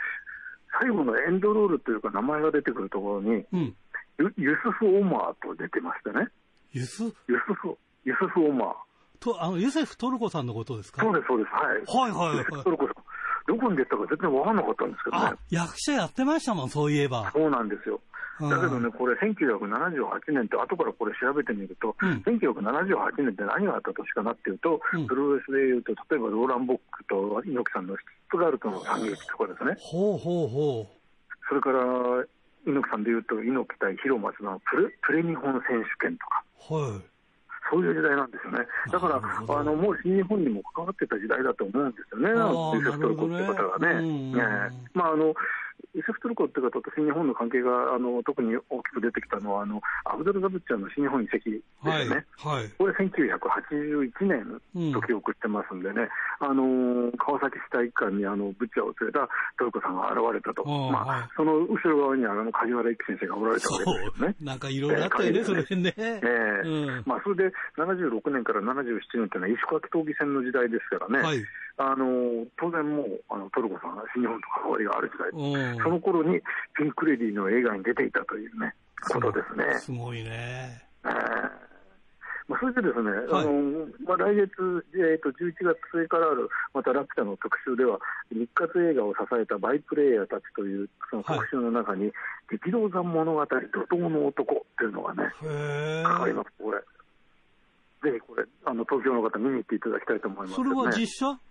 [0.80, 3.74] 最後のエンドロールというか、名前が出てくるところに、うん。
[4.18, 6.28] ユユスフ・オマーと出てましてね、
[6.72, 7.10] ユス、ユ
[7.46, 8.74] スフ、ユスフ・オマー。
[9.20, 11.02] と、あの、ユセフ・トルコさんのことですか？
[11.02, 11.50] そうです、そうです。
[11.52, 12.10] はい。
[12.10, 12.94] はいはいはいトルコさん
[13.46, 17.30] どこに出たか全然わかんなかったんですけどねあ。、役者やってましたもん、そういえば。
[17.32, 18.00] そうなんですよ。
[18.40, 30.86] うんだけどね、これ、1978年って、後からこれ調べてみると、うん1978年って何があった年かなっていうと、うんプロレスでいうと、例えばローラン・ボックと猪木さんのシットガルトの惨劇とかですね、ほうほうほ
[31.48, 31.82] それから
[32.64, 36.74] 猪木さんでいうと、猪木対広松のプレプレ日本選手権とか、う。
[36.74, 37.00] はい。
[37.70, 38.66] そういう時代なんですよね。
[38.90, 43.98] だから、あの、もう新日本にも関わってた時代だと思うんですよね、あーヨセフ・トルコっていう方がね。
[43.98, 44.42] うんね
[44.94, 45.34] まあ、あの、
[45.94, 52.08] ヨセフ・トルコって方と新日本の関係が、あの、特に大きく出てきたのは、あの、アブドル・ザブッチャーの新日本移籍ですはい。
[52.08, 52.68] はい。
[52.78, 56.08] これ1981年と記憶してますんでね、
[56.40, 64.36] あのー川崎市体育館にあのブッチャーを連れたトルコさんが現れたと、ああまはいあ、その後ろ側にはあの梶原一騎先生がおられたわそけですよね。
[64.40, 64.44] う。
[64.44, 65.94] なんかいろいろあったよね、えーその辺ね。
[65.96, 71.44] ええうんまあ、それで76年から77年というのは石川闘技戦の時代ですからね、はい。
[71.76, 76.40] あのー当然もうあのトルコさんが新日本と関わりがある時代、うんその頃に
[76.76, 78.74] ピンク・レディーの映画に出ていたというね、
[79.12, 79.78] ことですね。
[79.78, 80.82] すごいね。
[81.04, 81.70] えー
[82.50, 84.50] まあ、それでですね、はいあのまあ、来月、
[84.98, 88.00] えー、と11月末からある、またラピュタの特集では、
[88.32, 92.10] 日活映画を支えたバイプレイヤーたちというその特集の中に、
[92.50, 95.30] 激動山物語、怒涛の男っていうのがね。
[96.02, 96.78] かかります、これ。
[98.02, 100.70] ぜひこれ、あの東京の方、見に行っていただきたいと思いますそれ。
[100.70, 101.49] は実写？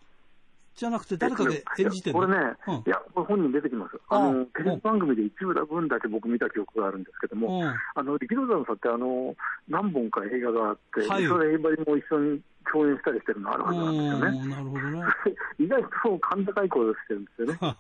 [0.80, 4.00] じゃなくて誰かが演じてこれね、うんいや、これ本人出てきます。
[4.08, 9.36] ああの、テレビ番組で一部だ分だけ僕見た記憶があるんですけども、うんあの、力道山さんってあの、
[9.68, 14.40] 何本か映画があって、はいそれエイバリも一緒に共演したりしてるのあるはずなんですよね。
[14.40, 15.04] うんなるほどね。
[15.60, 17.58] 意外とそう甲高い声をしてるんですよね。
[17.62, 17.76] あ。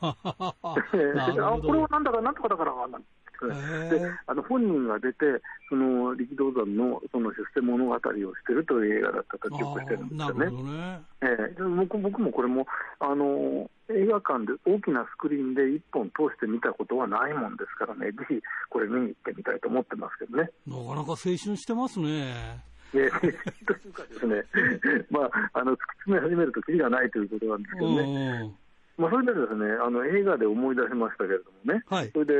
[0.62, 3.03] これはなんだかなんとかだからなん
[3.47, 5.25] でーあの本人が出て、
[5.69, 8.04] その力道山のその出世物語をし
[8.45, 10.45] てるという映画だったと記憶してるんですあよね。
[10.52, 11.02] ね。
[11.21, 12.65] ええで僕僕もこれも
[12.99, 20.49] あの映画館で大きなスクリーンで一本通して見たことはないもんですからね、ぜひこれ見に行ってみたいと思ってますけどね。
[20.67, 22.63] なかなか青春してますね。
[22.93, 24.43] ええというかですね、
[25.12, 28.56] まあ、あの突き詰め始めるときりがないということなんですけどね、うん
[28.99, 32.12] まあ、それでですねあの映画で思い出しましたけれどもね、はい。
[32.12, 32.33] それで、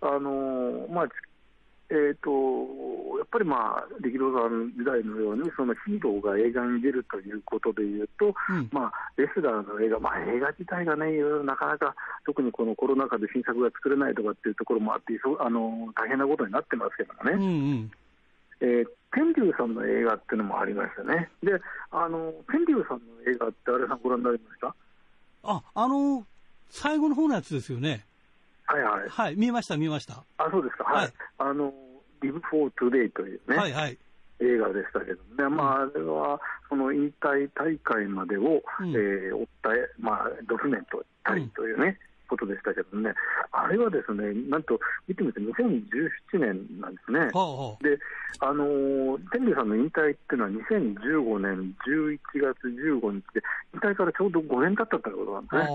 [0.00, 1.06] あのまあ
[1.88, 2.30] えー、と
[3.18, 17.90] やっぱりまあ力道山時代のようにそのヒーローが映画に出るということでいうと、うんまあ、レスラーの映画、まあ、映画自体がね、いろいろなかなか、特にこのコロナ禍で新作が作れないとかっていうところもあって、あの大変なことになってますけどもうんうね、ん。
[18.60, 21.30] えー天竜さんの映画っていうのもありましたね。
[21.42, 21.52] で、
[21.90, 24.74] あの天竜さんの映画って、あれさん、ご覧になりました？
[25.46, 26.26] あ、あの、
[26.68, 28.04] 最後の方のやつですよね。
[28.66, 29.08] はいはい。
[29.08, 30.24] はい、見ました、見ました。
[30.38, 30.84] あ、そうですか。
[30.84, 31.04] はい。
[31.04, 31.72] はいあの、
[32.22, 33.98] Live for Today というね、はいはい。
[34.40, 43.12] 映画でしたけどね、まあ、あれは、その引退大会までを、うんえー追った、まあ、ドキュメントたりというね、ことでしたけどね、
[43.52, 47.20] あれはですね、なんと、見てみて2017年なんですね。
[47.20, 47.98] はあはで、
[48.40, 53.42] あのー天竜さんの引退っていうのは2015年11月15日で、
[53.74, 55.58] 引退からちょうど5年経ったってことなんですあ。
[55.58, 55.68] ね。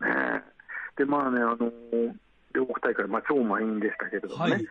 [0.00, 0.42] あね
[0.96, 2.14] で、まあね、あのー
[2.54, 4.38] 両国大会、まあ、超満員でしたけれどあ。
[4.38, 4.64] もね、はい。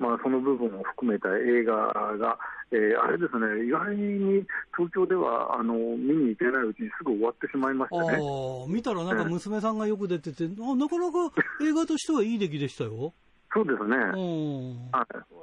[0.00, 1.74] まあ、その部分を含めた映画
[2.16, 2.38] が、
[2.72, 8.18] えーあれですね、意外に東京ではあの見に行けないうちにすぐ終わってしまいましあたね。
[8.18, 11.32] あ、見たらなんか娘さんがよく出てて、あなかなか
[11.62, 13.12] 映画としてはいい出来でしたよ。
[13.52, 13.96] そうですね、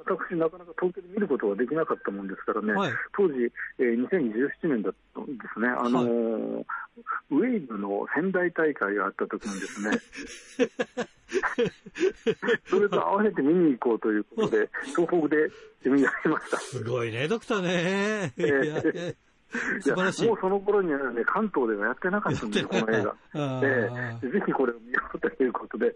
[0.06, 2.92] 私、なかなか東京で見ることができなかったもんですからね、はい。
[3.14, 6.64] 当時、えー2017年だったんですね、あのー
[7.30, 9.98] ウェイブの仙台大会があった時にですね、
[12.66, 15.50] それと合わせて見に行こうということで、東北で
[15.84, 16.56] 見に行きました。
[16.56, 18.32] すごいね、ドクターね。
[18.38, 18.82] いえやいや
[19.80, 20.38] 素晴らしいもう。
[20.40, 23.10] その頃にはね、関東ではやってなかったんですよ、この映画。
[23.10, 25.86] あえあえぜひこれを見ようということで、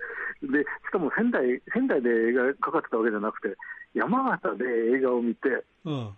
[0.42, 3.56] でしかも仙台仙台で映画かかってたわけじゃなくて、
[3.94, 4.64] 山形で
[4.96, 6.10] 映画を見て、うん。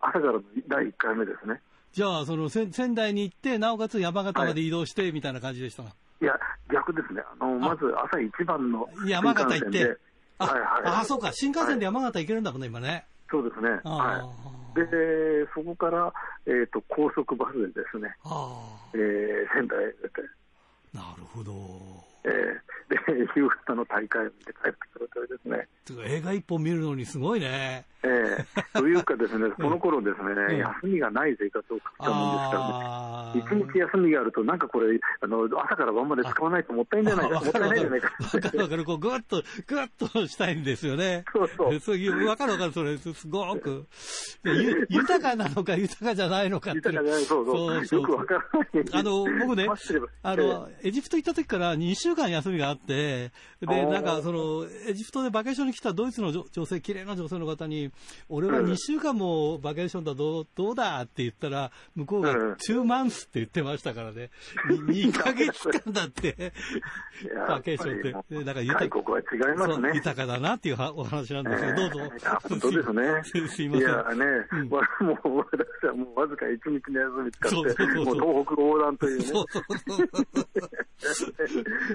[0.00, 1.60] 朝からの第1回目ですね。
[1.92, 5.94] じゃあ、そのせ仙台に行って、なおかつ山形まで移動して、みたいな感じでしたか。
[6.20, 6.38] いや、
[6.70, 9.96] 逆ですね、あのまず朝一番の山形行って。
[10.38, 13.06] あ、はいはいあ、そうか、新幹線で山形行けるんだもんね、今ね。
[13.30, 14.18] そうですね、あは
[14.72, 14.86] い、で
[15.54, 16.12] そこから、
[16.46, 18.60] えー、と高速バスでですね、あ
[18.94, 20.22] えー仙台へ出て、
[20.94, 22.15] あ、なるほど。
[22.26, 22.96] えーで
[23.34, 25.68] 夕方の大会を見て帰ってくるというですね。
[26.06, 27.84] 映画一本見るのにすごいね。
[28.02, 33.66] ええというかですね、 この頃ですね、うん休みがない生活を送ったもんですからね。
[33.66, 38.12] 一日休みがあると、なんかこれ、あの朝から晩まで使わないともったいんじゃないか、 もったいないんじゃないか。
[38.22, 38.84] わかるわかる。
[38.84, 41.24] こう、ぐわっと、ぐわっとしたいんですよね。
[41.32, 43.86] そうそうそういう、わかるわかる、それ、すごく。
[44.44, 48.40] ゆ豊かなのか豊かじゃないのかっていう豊かじゃない、そうそう、よくわから
[48.72, 48.84] ない。
[48.92, 49.66] あの、僕ね
[50.22, 57.90] あの、エジプト行った時から2週間休みがあって、で、なんかその、エジプトでバケーションに来たドイツの女女性、綺麗な女性の方に、
[58.28, 64.30] 俺はうん2週間もバケーションだ、どうどうだって言ったら、向こうがうん2マンスって言ってましたからね。
[64.68, 66.52] 2ヶ月間だって、
[67.48, 69.90] バケーションってやっぱりもうだから豊か外国は違いますね。
[69.94, 72.18] 豊かだなっていうはお話なんですけど、どうぞえ。
[72.18, 73.02] ー本当ですね。
[73.48, 73.88] す すいません。
[73.88, 79.62] いやね、うんわもう私はもうわずか一日の休み使って、そうそうそうそうもう東北横断というね、そうそう
[79.96, 80.08] そう。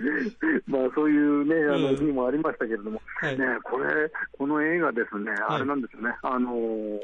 [0.68, 6.99] まあそういうね、あのうん日もありましたけれども、はいね、これ、この映画ですね、あれなんですよね、あのー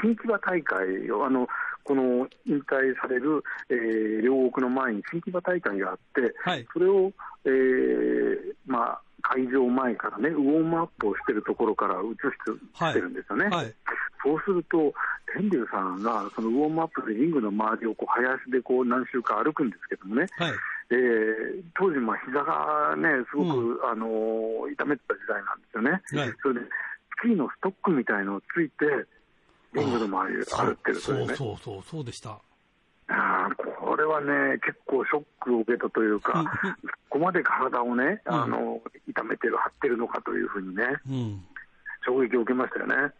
[0.00, 1.46] 新木場大会を、あの、
[1.84, 6.66] この引退される、えー両国の前に新木場大会があって、はい。
[6.72, 7.12] それを、
[7.44, 13.46] えーまあ、会場前からね、ウォームアップをしてるところから映してしてるんですよね。
[13.54, 13.74] はい。
[14.22, 14.92] そうすると、
[15.34, 20.52] 天竜さんがそのウォームアップでリングの周りをこう林でこう何周か歩くんですけどもね、はい。
[20.90, 25.90] えー当時、まあ膝がね、すごく、あのー痛めてた時代なんですよね。
[25.90, 26.60] はいそれで、
[27.18, 28.84] スキーのストックみたいのをついて、
[29.74, 31.24] リングの周りを歩ってるとうね。
[31.24, 32.38] うそうそう、そうでした。
[33.08, 36.44] あーこれはね、結構ショックを受けたというか、
[37.08, 41.44] ここまで体をね、あの痛めてる、張ってるのかというふうにね、うん。
[42.04, 43.12] 衝撃を受けましたよね。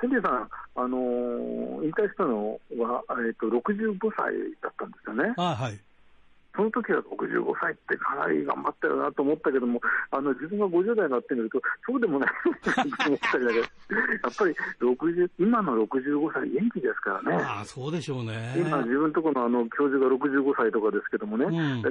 [0.00, 5.34] 天竜さん、あのー引退したのは、えー、と65歳だったんですよね。
[5.36, 5.78] あはい。
[6.54, 9.80] その時は65歳ってかなり頑張ったよなと思ったけども、
[10.10, 12.30] あの自分が50代になってみると、そうでもない
[12.62, 12.70] と
[13.06, 13.66] 思ったりだけど、
[14.22, 17.42] やっぱり60今の65歳、元気ですからね。
[17.42, 18.54] ああ、そうでしょうね。
[18.56, 21.82] 今、自分のところのあの教授が65歳とかですけどもね、うん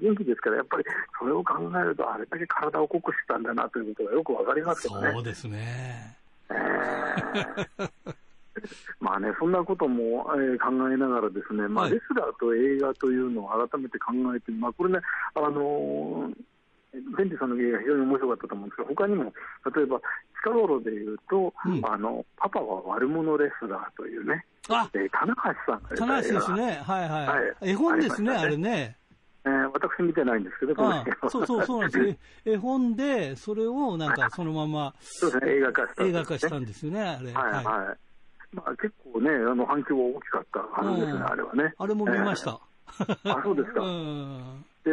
[0.00, 0.84] 元気ですから、やっぱり
[1.18, 5.12] それを考えると、あれだけ体を濃くしてたんだなということがよくわかりますよね。
[5.12, 6.16] そうですね。
[6.50, 7.90] えー
[9.00, 15.00] まあね、そんなことも、えー考えながらですね、まあ、はいレスラーと映画というのを改めて考えて、まあ、これね、
[15.34, 19.32] あのー、ベンジさんの映画、非常に面白かったと思うんですけど、他にも、
[19.74, 20.00] 例えば、
[20.42, 26.82] 近頃でいうと、うんあの、パパは悪者レスラーというね、あ、えー棚橋さんが田中映画選手ね。
[26.82, 27.26] はいはい。
[27.26, 28.96] はい絵本ですね、あねれね。
[29.44, 32.16] えー私見てないんですけど、あ映画はそうそうそうなんですよ。
[32.54, 37.32] 絵本で、それをなんかそのままそうですね、映画化したんですね、映画化したんですよね、あれ。
[37.32, 37.64] はいはい。
[37.86, 38.05] はい
[38.56, 41.74] まあ、結構ね、あの反響は大きかったはずですね、うんあれはね。
[41.76, 42.58] あれも見ました。
[43.24, 44.64] あそうですか うん。
[44.86, 44.92] で、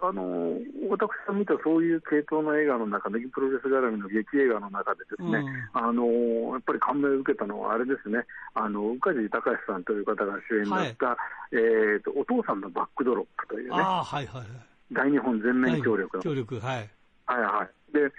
[0.00, 0.56] あの、
[0.88, 5.38] 私が見たそういう系統の映画の中で、プロレス絡みの劇映画の中でですね、
[5.74, 6.06] うんあの、
[6.52, 8.24] やっぱり感銘を受けたのはあれですね、
[8.54, 11.18] あの、宇梶隆さんという方が主演になった、
[11.52, 14.48] えっ、と、お父さんのバックドロップというね、ああ、はいはいはい。
[14.92, 16.90] 大日本全面協力の、協力、はい。
[17.26, 17.92] はいはい。
[17.92, 18.12] で、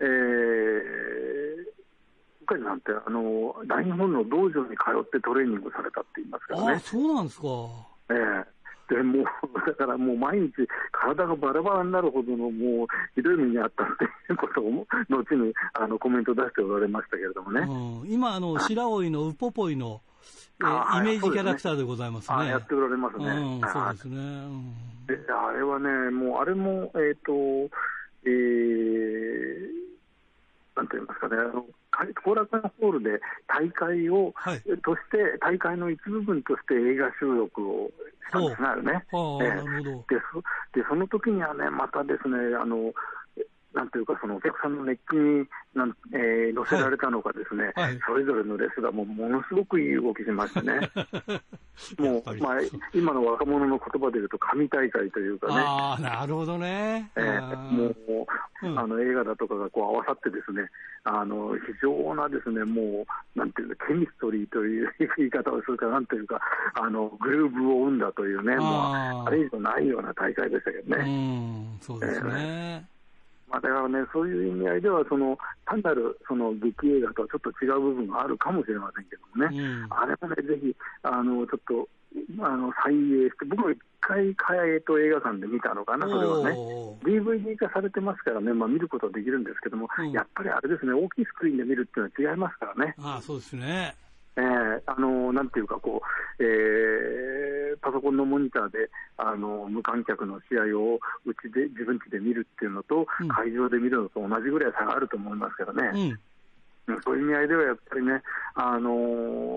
[0.00, 1.35] えー、
[2.54, 6.80] 宇梶さんって、あの、大日本の道場に通ってトレーニングされたって言いますからねああ、。
[6.80, 7.46] そうなんですか。
[8.10, 8.56] ええ
[8.88, 9.24] でもう、
[9.66, 10.52] だからもう毎日、
[10.92, 12.86] 体がバラバラになるほどの、もう、
[13.16, 17.62] ひどい目にあったっていうことを、後にあのコメント出しておられましたけれどもね。
[17.62, 20.00] うん、今、あの、白老のウポポイの、
[20.60, 22.36] えイメージキャラクターでございますね。
[22.38, 23.26] あやっておられますね。
[23.26, 24.16] うん、そうはいですね。
[24.16, 24.74] うん
[25.06, 27.32] であれはね、もう、あれも、えっ、と、
[28.24, 29.68] えー、
[30.74, 31.64] なんて言いますかね、あの、
[32.24, 34.60] 後楽園ホールで大会を、はい。
[34.84, 37.90] として、大会の一部分として映画収録を
[38.28, 39.04] したんですね、あれね。
[40.08, 40.42] でそ
[40.72, 42.92] でその時にはね、またですね、あの
[43.76, 47.98] なんていうか、そのお客さんの熱気になん、えー乗せられたのかですね、はい。
[48.06, 50.90] それぞれのレスラーもものすごくいい動きしましてね、
[52.00, 52.56] もう、まあ、
[52.94, 55.54] 今の若者の言葉で言うと、神大会というかね。
[55.58, 57.10] ああ、なるほどね。
[57.16, 57.70] えーあー。
[57.72, 58.26] も
[58.62, 58.78] う、うん。
[58.78, 60.62] あの映画だとかがこう合わさってですね、
[61.04, 63.04] あの非常なですね、も
[63.36, 66.40] う、なんていうか、ケミストリーという言い方をするか、なんていうか、
[66.80, 69.28] あのグルーブを生んだというね、もうあー。
[69.28, 71.04] あれ以上ないような大会でしたけどね。
[71.04, 72.95] うん、そうですね。
[73.48, 79.86] まあ、だからね、そういう意味合いでは、その単なるその劇映画とはちょっと違う部分があるかもしれませんけどもね、うん。
[79.90, 81.88] あれもね、ぜひ、あのちょっと
[82.40, 84.34] あの再映して、僕も一回、
[84.74, 86.56] えっと映画館で見たのかな、それはね。
[87.04, 90.10] DVD 化されてますからね、まあ、見ることはできるんですけども、うん。
[90.10, 93.94] やっぱりあれですね、大きいスクリーンで見るっていうのは違いますからね、ああ、そうですね。
[94.36, 96.02] えーあのなんていうかこ
[96.38, 105.92] う、えーパソコンのモニターであの無観客の試合をうちで自分家で見るっていうのと、うん会場で見るのと同じぐらい差があると思いますからね。
[105.94, 106.10] うん。
[106.10, 106.20] うん
[107.04, 108.22] そういう意味合いではやっぱりね、
[108.54, 108.90] あの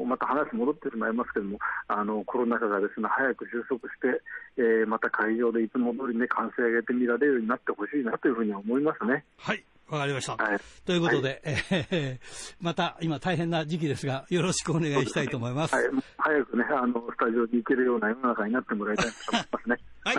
[0.02, 4.22] ーまた話戻ってしまいますけども、あのコロナ禍がですね早く収束して、
[4.58, 9.24] えーまた会場でいつも通りね、歓声上げて見られるようになってほしいなというふうには思いますね。
[9.38, 9.64] はい。
[9.90, 10.36] わかりました。
[10.36, 12.20] はいということで、えー
[12.60, 15.76] また今大変な時期ですが、よろしくお願いしたいと思います。
[15.76, 15.86] はい、
[16.18, 19.78] 早くね、あの、スタジオに行けるような世の中になってもらいたいと思いますね。
[20.04, 20.18] はい。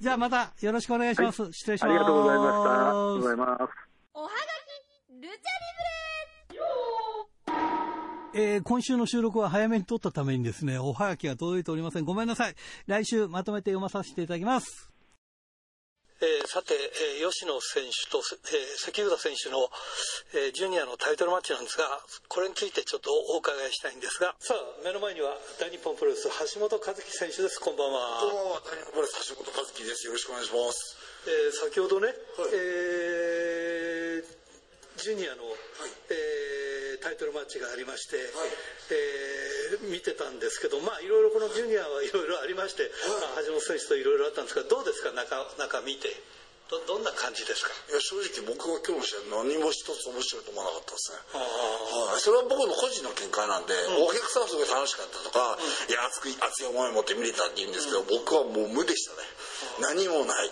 [0.00, 1.44] じゃあまたよろしくお願いします。
[1.52, 1.90] 失礼します。
[1.90, 2.72] ありがとうございました。
[2.72, 3.48] ありがとうございます。
[4.14, 4.34] おはが
[5.10, 5.66] き、ルチャリ
[8.38, 12.04] えー今週の収録は早めに撮ったためにですね、おはがきが届いておりません。
[12.04, 12.54] ごめんなさい。
[12.86, 14.95] 来週まとめて読まさせていただきます。
[16.20, 16.72] えーさて、
[17.20, 19.68] えー吉野選手と、えー関浦選手の、
[20.32, 21.84] えージュニアのタイトルマッチなんですが、
[22.28, 26.24] これについてちょっとお伺いしたいんですが、さあ、目の前には大日本プロレス
[26.56, 27.60] 橋本和樹選手です。
[27.60, 28.20] こんばんは。
[28.20, 30.06] こんばんは、大日本プロレス橋本和樹です。
[30.06, 30.96] よろしくお願いします。
[31.28, 32.08] えー先ほどね、
[32.54, 34.36] えー
[35.02, 35.95] ジュニアの、えー
[37.06, 46.10] タイトルマッチがありまして、えー見てたんですけど、まあ、いろいろこのジュニアはいろいろありまして、まあ橋本選手といろいろあったんですが、どうですか、中中見て。
[46.66, 47.70] どどんな感じですか？
[47.90, 51.18] いや、正直僕は今日の試合何も一つ面白いと思わなかったですね。
[51.34, 51.38] あ
[52.10, 59.22] はい、それは僕の個人の見解なんで、お客さんはすごい楽しかったとか、いや、熱く熱い思いを持って見れたって言うんですけど、僕はもう無でしたね。
[59.94, 60.50] 何もない。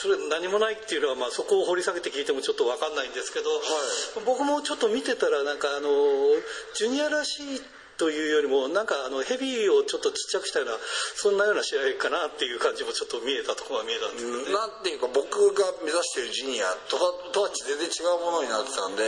[0.00, 3.52] それ何もないっていうのは、まあ、そこを掘り下げて聞いてもちょっと分かんないんですけど、
[4.24, 5.92] 僕もちょっと見てたらなんかあの
[6.72, 7.60] ジュニアらしい
[8.00, 14.56] というよりもなんかあのヘビーをちょっとちっちゃくしたようなそんなような試合かなっていう感じもちょっと見えたところが見えたんですけどね。
[14.56, 19.04] なんていうか僕が目指してるジュニアとはとは全然違うものになってたんで、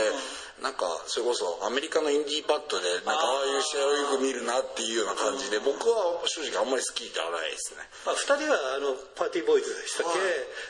[0.61, 7.83] なんかそれこそアメリカのインディーパッドでなんかああいう試合をよく見るなっていうような感じで僕は正直あんまり好きではないですね。
[8.05, 10.19] まあ、2人はあのパーティーボーイズでしたっけ、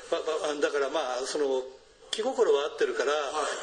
[0.10, 1.62] まあまあだからまあその
[2.14, 3.12] 気心は合ってるから、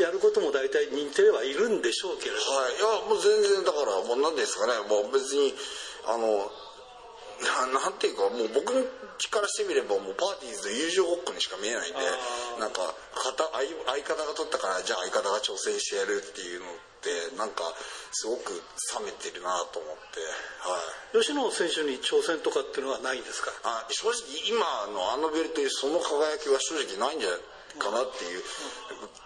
[0.03, 4.75] やることも大体似てはいるんでしょうけれど、はい、いやもう全然だからもう何ですかね。
[4.91, 5.55] もう別に
[6.11, 6.51] あの
[7.41, 8.85] な なんていうかもう僕の
[9.19, 11.99] 力してみればもうパーティーズの友情ごっこにしか見えないんで
[12.59, 17.65] なんか相方が取ったからじゃあ相方が挑戦してやるっていうのってなんか
[18.13, 18.53] すごく
[18.99, 20.21] 冷めてるなと思って
[20.69, 20.83] は
[21.15, 21.19] い。
[21.19, 23.53] 吉野選手に挑戦とかっていうのはないんですか？
[23.65, 27.41] あ正直今のあのベルトにその輝きは正直ないんじゃない？
[27.79, 28.43] かなっていう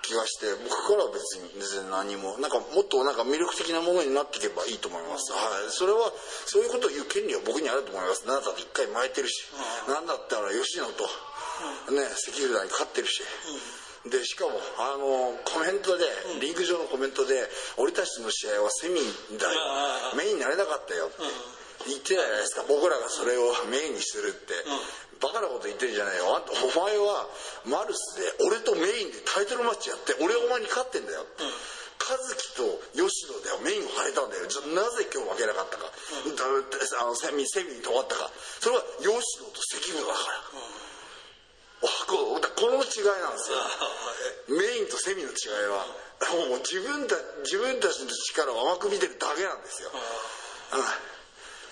[0.02, 6.12] 気がして僕からは別に全然何もなんかもっとなんか魅力的なものになっていけばいいと思います、はい、それは
[6.46, 8.26] そういうことを言う権利は僕にあると思います。
[8.26, 9.48] なんだって一回巻いてるし
[9.88, 11.06] なんだったら吉野と。
[11.90, 13.22] ね関浦に勝ってるし。
[14.04, 16.04] でしかもあのコメントで
[16.40, 17.40] リーグ上のコメントで
[17.78, 19.00] 俺たちの試合はセミ
[19.40, 21.22] だよメインになれなかったよって
[21.86, 22.64] 言ってたじゃないですか。
[22.68, 24.54] 僕らがそれをメインにするって、
[25.20, 26.36] バカなこと言ってるんじゃないよ。
[26.36, 27.28] あんたお前は
[27.64, 31.22] マルスで俺とメインでタイトルマッチやって俺はお前に勝ってんだよ。
[31.22, 31.44] って、
[32.04, 34.44] 和樹と吉野ではメインを張れたんだよ。
[34.46, 35.92] じゃあなぜ今日負けなかったか、だ
[37.00, 38.28] あのセミセミに止まったか。
[38.60, 40.44] それは吉野と関浦だから、
[41.84, 43.56] あここの違いなんですよ。
[44.48, 45.86] メインとセミの違いは
[46.48, 51.13] もう自分た自分たちの力を甘く見てるだけなんですよ、うん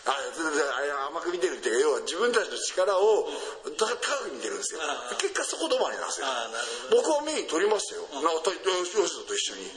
[0.05, 3.31] あ甘く見てるっていうか要は自分たちの力を
[3.79, 4.81] だ高く見てるんですよ。
[5.19, 6.27] 結果そこ止まりなんですよ。
[6.91, 8.11] 僕はメイン取りましたよ。
[8.19, 9.71] なた吉野と一緒に。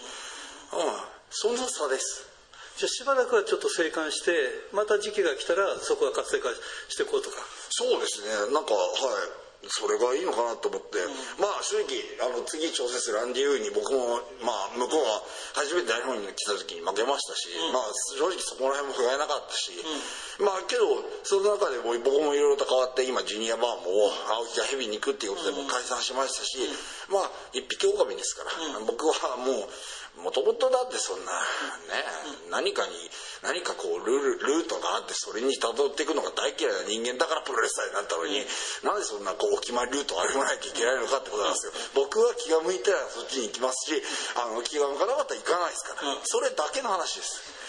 [0.73, 1.15] うん。
[1.29, 2.25] そんな差です。
[2.77, 4.33] じゃあしばらくはちょっと静観して
[4.73, 6.49] また時期が来たらそこは活性化
[6.89, 7.37] していこうとか。
[7.69, 8.51] そうですね。
[8.51, 10.97] なんかはいそれがいいのかなと思って、
[11.41, 15.21] まあ正直あの次挑戦するアンディ・ウーに僕もまあ向こうが
[15.57, 19.73] 初めて大日本に来た時に負けましたし、まあ正直そこら辺も不甲斐なかったし、
[20.39, 23.89] まあけどその中でも僕もいろいろと変わって今ジュニアバーも
[24.29, 26.57] 青木がヘビに行くっていうことでもう解散しましたし、
[27.09, 29.69] まあ一匹狼ですから、僕はもう
[30.23, 32.01] もともとだってそんなね、
[32.49, 32.93] 何かに
[33.43, 38.41] 何かこうルールルートがあってそれに辿っていくのが大嫌いな人間だからプロレスラーになったのに、
[38.83, 41.73] なんでそんなこうお決まりルートを歩まなきゃいけないのかってことなんですよ。
[41.93, 44.01] 僕は気が向いたらそっちに行きますし
[44.39, 47.64] あの気が向かなかったら行かないですから、それだけの話です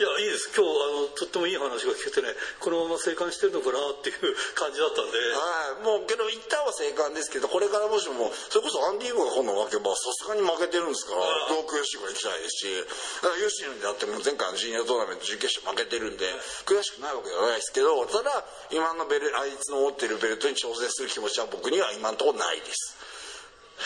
[0.00, 0.48] いやいいです。
[0.56, 5.20] 今日あのとってもいい話が聞けてねこのまま生還してるのかなっていう感じだったんで。
[5.20, 11.20] はい、もうけど一旦は生還ですけどこれからもしもそれこそアンディ・ーブが今度負けばさすがに負けてるんですから
[11.52, 12.72] どう悔しいぐらい行きたいですし
[13.20, 16.24] だから吉野にだってもう前回のジュニアトーナメント準決勝負けてるんで
[16.64, 18.32] 悔しくないわけじゃないですけどただ
[18.72, 22.96] 今のベルあいつの持ってるベルトに挑戦する気持ちは僕には今のところないです。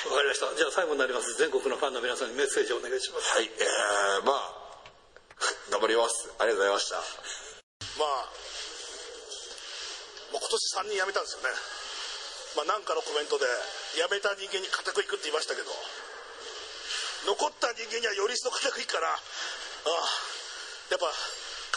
[0.06, 0.46] わかりました。
[0.54, 1.34] じゃあ最後になります。
[1.38, 3.34] 全国のファンの皆さんにメッセージをお願いします。
[3.34, 3.46] はい。
[3.46, 4.63] えー、まあ
[5.70, 6.96] 頑張りますありがとうございました
[7.94, 8.26] まあ、
[10.34, 11.48] もう今年3人辞めたんですよね。
[12.56, 13.46] まあ、なんかのコメントで、
[13.94, 15.70] 辞めた人間に固くいくって言いましたけど、
[17.26, 19.90] 残った人間にはより一層固くいくから、ああ、
[20.90, 21.06] やっぱ、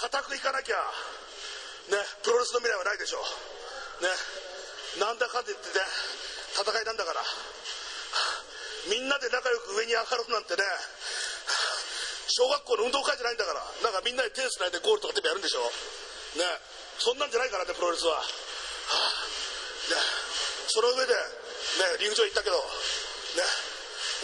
[0.09, 0.77] 固くいかなきゃ、
[1.89, 3.21] ね、プロレスの未来はないでしょ
[4.01, 4.03] う。
[4.03, 4.09] ね、
[5.05, 5.85] なんだかんだ言ってね、
[6.57, 7.21] 戦いなんだから、
[8.89, 10.63] みんなで仲良く上に上がるなんてね
[12.27, 13.63] 小学校の運動会じゃないんだから。
[13.83, 15.63] なんかみんなで手つないでゴールとかってやるんでしょ。
[16.37, 16.43] ね。
[16.99, 18.27] そんなんじゃないからねプロレスは、はあ。
[19.87, 19.95] ね、
[20.67, 21.19] その上で、ね、
[22.01, 22.63] リング上行ったけど、ね、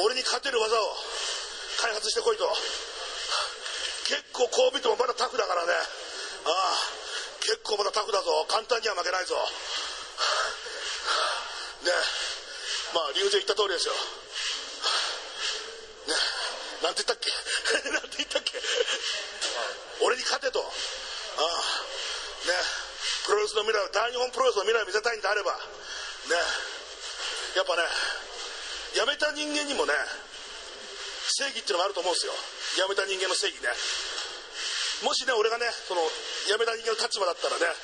[0.03, 0.95] 俺に勝てる技を
[1.79, 2.49] 開発してこいと。
[4.09, 5.73] 結構こう見てもまだタフだからね。
[5.73, 7.03] ああ。
[7.39, 8.45] 結構まだタフだぞ。
[8.49, 9.35] 簡単には負けないぞ。
[11.83, 11.91] ね。
[12.93, 13.93] まあリング上行った通りですよ。
[16.83, 17.31] なんて言ったっけ？
[17.89, 18.59] なんて言ったっけ？
[20.01, 20.59] 俺に勝てと。
[20.59, 20.63] あ
[21.41, 21.47] あ。
[22.47, 22.53] ね。
[23.25, 25.53] プロレスの未来大日本プロレスの未来を見せたいんであれば。
[25.55, 26.35] ね。
[27.55, 27.83] やっぱね
[28.93, 29.93] 辞めた人間にもね
[31.37, 32.33] 正義っていうのがあると思うんですよ。
[32.75, 33.69] 辞めた人間の正義ね。
[35.03, 36.01] もしね俺がねその
[36.47, 37.75] 辞めた人間の立場だったらね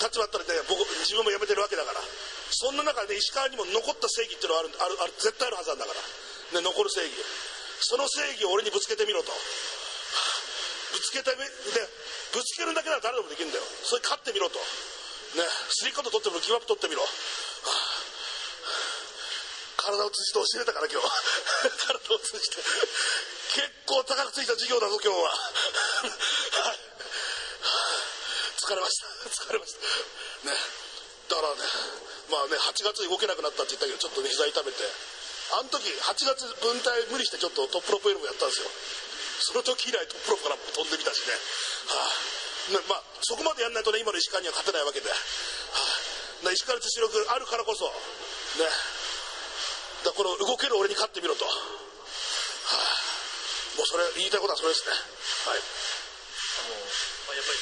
[0.00, 2.00] 立場だったらね僕自分も辞めてるわけだから。
[2.50, 5.92] そんな中で、ね、石川にも残った正義っていうのはあるあるある絶対あるはずなんだか
[6.52, 7.12] ら、ね、残る正義。
[7.84, 9.28] その正義を俺にぶつけてみろと。
[9.28, 11.44] ぶつけてみで
[12.32, 13.64] ぶつけるだけなら誰でもできるんだよ。
[13.84, 14.56] それ勝ってみろと。
[14.56, 14.64] ね
[15.68, 17.04] スリーカット取ってみろギブアップ取ってみろ。
[19.76, 21.12] 体を通じて教えたから今日。
[21.76, 22.56] 体を通じて。
[23.52, 25.28] 結構高くついた授業だぞ今日は。
[28.64, 29.12] 疲れました。
[29.44, 29.84] 疲れました。
[30.48, 30.56] ね。
[31.28, 31.60] だからね
[32.32, 34.80] まあね8月動けなくなったって言ったけどちょっとね膝痛めて。
[35.52, 38.70] あの時8月分隊無理してちょっとトップロップエルボやったんですよ。
[39.44, 42.08] その時以来トップロップから飛んでみたしね,、は
[42.70, 45.16] あ、ねまあそこまでやんないとね今の石川には勝てないわけで、は
[46.48, 47.84] あ、石川の実力あるからこそ
[48.56, 48.68] ね。
[50.04, 51.56] だこの動ける俺に勝ってみろと、はあ、
[53.76, 54.92] もうそれ言いたいことはそれですね。
[54.92, 55.58] はい。
[55.58, 56.76] あの、
[57.26, 57.58] まあ、やっぱり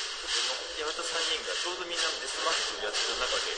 [0.82, 3.54] 山田3人がちょうどみんなデスマッチをやってる中で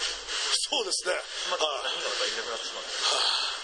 [0.69, 1.17] そうですね。
[1.49, 3.64] また3人がまたいなくなってしまうんです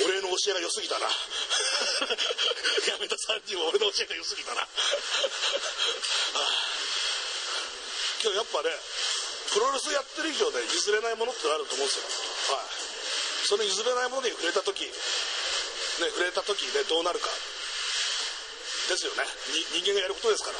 [0.00, 1.06] 俺の教えが良すぎたな。
[2.88, 4.66] やめた3人は俺の教えが良すぎたな。
[8.22, 8.70] 今日やっぱね
[9.52, 12.56] プロレスやってる以上で譲れないものってあると思うんですよ。
[12.56, 12.66] はい。
[13.46, 14.92] その譲れないものに触れた時ね
[16.08, 17.28] 触れた時ねどうなるか。
[18.88, 19.24] ですよね。
[19.76, 20.58] 人間がやることですから。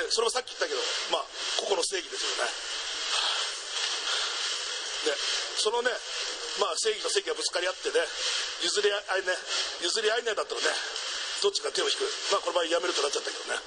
[0.00, 1.24] ねそれもさっき言ったけどまあ
[1.58, 2.50] 個々の正義ですよね。
[5.04, 5.16] で
[5.58, 5.90] そのね
[6.60, 8.00] まあ正義と正義がぶつかり合ってね
[8.62, 9.32] 譲り合いね
[9.80, 10.66] 譲り合いないだったらね
[11.42, 12.06] どっちか手を引く。
[12.30, 13.58] まあこの場合やめるとなっちゃったけどね。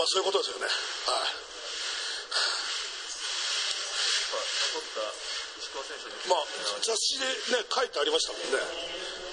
[0.00, 0.64] まあそういうことですよね。
[0.64, 1.28] はい。
[4.72, 5.04] 取った
[5.60, 6.48] 石川選手にまあ
[6.80, 7.28] 雑誌で
[7.60, 8.64] ね書いてありましたもんね。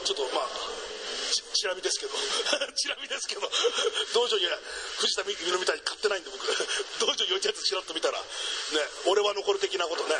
[0.03, 0.51] ちょっとまあ
[1.31, 2.11] ちちらみですけど。
[2.75, 3.47] ちらみですけど。
[4.11, 4.43] 道場に
[4.99, 6.43] 藤田美美みたいに買ってないんで僕。
[6.99, 8.27] 道場に置いたやつちらっと見たらね
[9.07, 10.19] 俺は残る的なことね。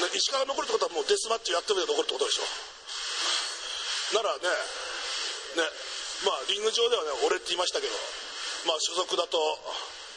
[0.00, 2.46] ね石川が残るってことはもうデスマッチやってみて残るってことでしょ。
[4.16, 4.48] ならね
[5.56, 5.68] ね
[6.24, 7.92] まあリング上ではね俺って言いましたけど
[8.68, 9.36] まあ所属だと、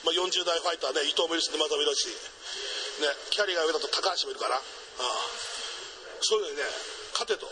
[0.04, 2.08] まあ、40代ファイターね伊藤もいるし沼田もいるし
[3.04, 5.04] ねキャリアが上だと高橋もいるからああ
[6.22, 6.68] そういうのにね
[7.16, 7.48] 勝てと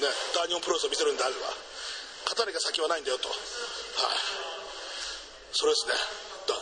[0.00, 1.52] ね大日本プロレスを見せるんであれば
[2.26, 3.28] 勝たなきゃ先はないんだよと。
[3.28, 3.38] はい。
[5.54, 5.94] それですね。
[6.50, 6.58] だ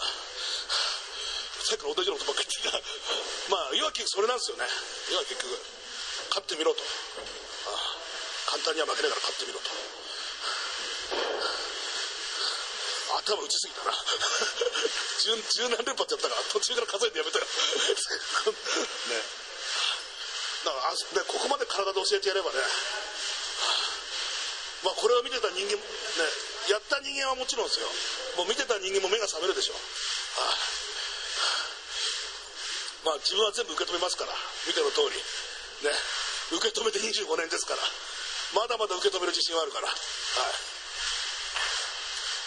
[1.65, 2.77] さっきから同じようなことばっかり言ってた。
[3.49, 4.69] まあ要は結局それなんですよね。
[5.09, 5.49] 要は結局
[6.29, 6.85] 勝ってみろと。
[8.53, 9.73] 簡単には負けながら勝ってみろと。
[13.25, 13.97] 頭打ちすぎたな。
[15.25, 17.47] 十十何連発やったから途中から数えてやめたよ。
[17.49, 19.25] ね。
[20.69, 22.61] だからあでここまで体で教えてやればね。
[24.85, 25.81] まあこれを見てた人間ね
[26.69, 27.89] やった人間はもちろんですよ。
[28.37, 29.75] もう見てた人間も目が覚めるでしょ。
[29.75, 29.79] あ
[30.45, 30.85] あ。
[33.05, 34.33] まあ自分は全部受け止めますから
[34.67, 35.17] 見ての通り。
[35.85, 35.93] ね。
[36.53, 37.81] 受け止めて25年ですから
[38.53, 39.89] まだまだ受け止める自信はあるから。
[39.89, 39.97] はい。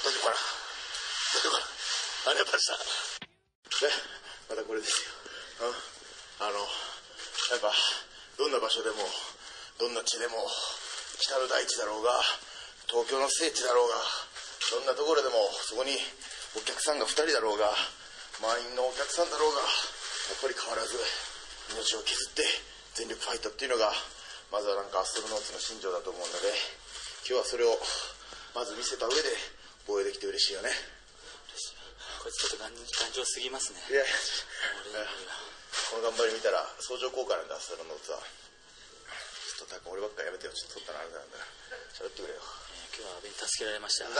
[0.06, 0.38] 大丈夫かな。
[0.38, 1.66] 大丈夫かな。
[1.66, 3.88] ありがとうございました。
[3.88, 4.28] ね。
[4.48, 5.04] またこれです
[5.60, 6.64] よ、うん、あの
[7.52, 7.68] やっぱ
[8.40, 9.04] どんな場所でも
[9.76, 10.40] どんな地でも
[11.20, 12.16] 北の大地だろうが
[12.88, 14.00] 東京の聖地だろうが
[14.72, 15.36] どんなところでも
[15.68, 16.00] そこに
[16.56, 17.76] お客さんが2人だろうが
[18.40, 19.60] 満員のお客さんだろうが
[20.36, 20.98] っぱり変わらず
[21.72, 22.44] 命を削って
[22.96, 23.92] 全力ファイトっていうのが
[24.52, 26.52] まずはなんかアストロノーツの信条だと思うので
[27.28, 27.76] 今日はそれを
[28.56, 29.24] まず見せた上で
[29.86, 30.72] 防衛できて嬉しいよね。
[32.24, 33.80] こいつちょっと頑頑丈すぎますね。
[33.92, 35.06] いやいや
[35.92, 38.20] この頑張り見たら相乗効果なんだアストロノーツは。
[38.20, 40.54] ちょっと俺ばっかやめてよ。
[40.54, 41.38] ちょっと取ったらあれなんだ。
[41.96, 42.42] 喋ってくれよ。
[42.98, 44.06] 今日は阿部に助けられました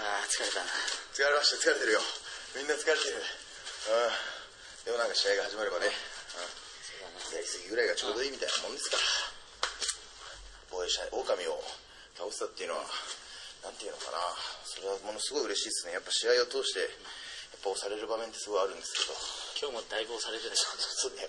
[0.00, 0.72] あ何あ疲れたな。
[1.12, 2.00] 疲れました疲れてるよ。
[2.56, 4.88] みんな疲れてるうん。
[4.88, 8.96] でもなんか試合が始まればね、うん、やりすぎぐらいがちょうどいいみたいなもんですか。
[8.96, 9.04] ら、
[10.72, 11.20] 防衛者、狼
[11.52, 11.60] を
[12.16, 12.88] 倒したっていうのは、
[13.60, 14.16] なんていうのかな、
[14.64, 15.92] それはものすごい嬉しいですね。
[15.92, 19.12] やっぱ試合を通して、やっぱ押される場面ってすごいあるんですけど、
[19.68, 20.64] 今日もだいぶ押されてたし
[20.96, 21.28] そうだ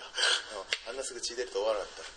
[0.88, 2.08] あんなすぐ血出ると思わなかった。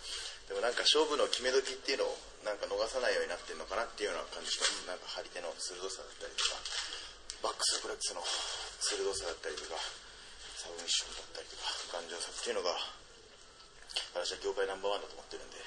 [0.48, 4.86] でもなんか勝負の決め時っていうのをなんか逃さないようになってるのかなっていうような感じします。
[4.86, 6.62] なんか張り手の鋭さだったりとか、
[7.42, 9.74] バックスプレックスの鋭さだったりとか、
[10.54, 11.66] サブミッションだったりとか、
[11.98, 12.70] 頑丈さっていうのが、
[14.14, 15.58] 私は業界ナンバーワンだと思ってるんで、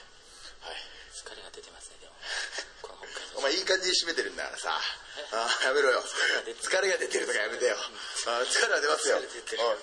[0.63, 0.80] はい。
[1.19, 2.15] 疲れが出てますねでも
[3.36, 4.80] お前いい感じに締めてるんだからさ。
[5.32, 6.03] あーやめろよ。
[6.63, 7.75] 疲れが出てるとかやめてよ。
[7.75, 9.19] あー疲れが出ますよ。
[9.19, 9.25] うん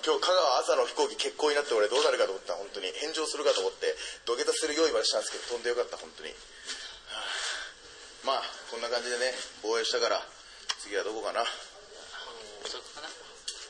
[0.01, 2.91] 今日香川朝の飛行機欠航になって俺どうなるかと思った本当に。
[2.93, 3.95] 返上するかと思って
[4.25, 6.33] 土下座する用意までしたんですけど飛んでよかった本当に。
[8.25, 10.21] はあまあこんな感じでね防衛したから
[10.79, 11.43] 次はどこかな。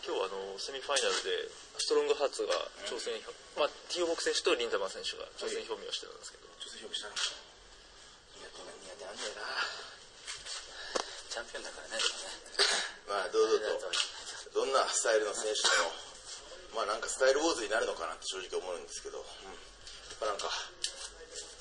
[0.07, 2.55] 今日はあのセミファイナルでストロングハーツが
[2.87, 3.11] 挑戦、
[3.59, 7.19] まあ、ティオボク選手とリンダマン選手が挑戦表明をしてたんですけど、挑戦表明したの
[8.39, 9.43] 苦手な苦手なんだよな。
[11.27, 11.99] チャンピオンだからね。
[13.11, 13.91] まあ堂々と。
[14.55, 15.91] どんなスタイルの選手でも
[16.73, 20.47] まあなんかスタイルウォーズになるのかなって正直思うんですけど、うん、やっぱなんか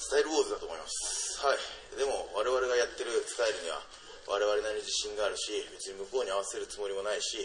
[0.07, 1.35] スタイルウォーズだと思います。
[1.43, 1.59] はい。
[1.99, 3.83] でも我々がやってるスタイルには
[4.31, 7.43] 我々なりに自信があるし別に向こうに合わせるつもりもないし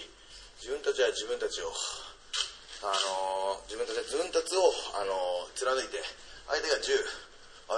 [0.62, 1.74] 自分たちは自分たちを
[2.86, 4.62] あのー自分たちは自分たちを、
[4.94, 6.02] あのー貫いて
[6.50, 7.02] 相手が10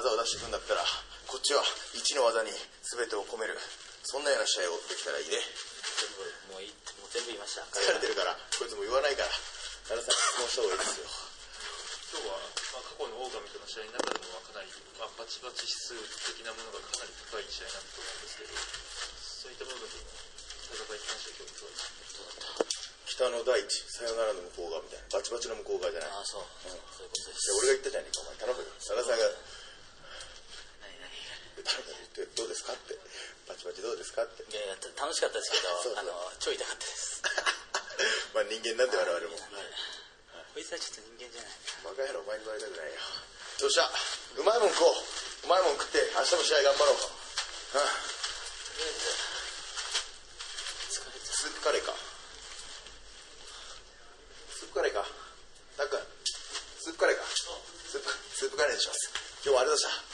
[0.03, 0.84] 技を出していくんだったら
[1.27, 1.63] こっちは
[1.95, 3.55] 1の技に全てを込める
[4.03, 5.39] そんなような試合をできたらいいね。
[5.95, 6.11] 全
[6.51, 7.63] 部もういいもう全部言いました。
[7.71, 9.31] 疲れてるからこいつも言わないから
[9.88, 11.32] 奈良さん質問した方がいいですよ
[12.14, 12.38] 今日は、
[12.78, 14.70] まあ、過去のオーガミとの試合の中でもかなり、
[15.01, 15.97] まあ、バチバチ指数
[16.30, 20.14] 的なものがかなり高い試合になったと思うんですけどそういった部分でも
[20.70, 22.53] 戦いに関しては今日どうでした
[23.18, 25.01] 北の大地さよならの向こう側みたい。
[25.01, 29.26] なバチバチの向こう側じゃないああそう、うんそういうことです俺が言ったじゃねえかお前頼むよ奈良さんが
[30.86, 32.93] 何何頼むよ言ってどうですかって。
[33.49, 34.45] バチバチどうですかって。
[34.45, 37.26] いやいやた楽しかったですけそうそうどあの超痛かったです。
[38.38, 39.34] まあ人間なんで我々も
[40.54, 41.58] こいつはちょっと人間じゃない。
[41.82, 43.01] バカ野郎お前に言われたくないよ。
[43.01, 43.89] よっしゃ
[44.38, 45.49] うまいもん食おう。
[45.49, 47.10] うまいもん食って明日も試合頑張ろうう
[47.74, 47.89] あ
[50.93, 51.97] 疲れてスープカレーか。
[54.54, 55.01] スープカレーか。
[55.74, 56.06] たっくん。
[56.86, 57.26] スープカレーか。
[57.26, 59.10] スープスープカレーにします。
[59.41, 60.14] 今日もありがとうございまし。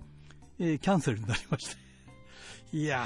[0.60, 1.78] えーキャンセルになりまして。
[2.72, 3.06] いや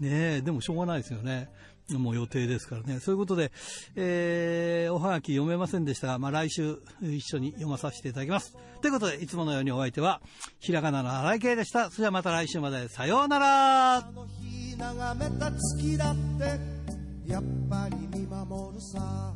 [0.00, 1.48] ー、ねえ、でもしょうがないですよね。
[1.90, 3.00] もう予定ですからね。
[3.00, 3.52] そういうことで、
[3.94, 8.56] えー、おはがき読めませんでしたが、まあ来週一緒に読まさせていただきます。
[8.80, 10.20] ということで、いつものようにお相手は、
[10.58, 11.90] ひらがなの荒井圭でした。
[11.90, 12.88] それではまた来週まで。
[12.88, 19.34] さようならあの日眺めた月だってやっぱり見守るさ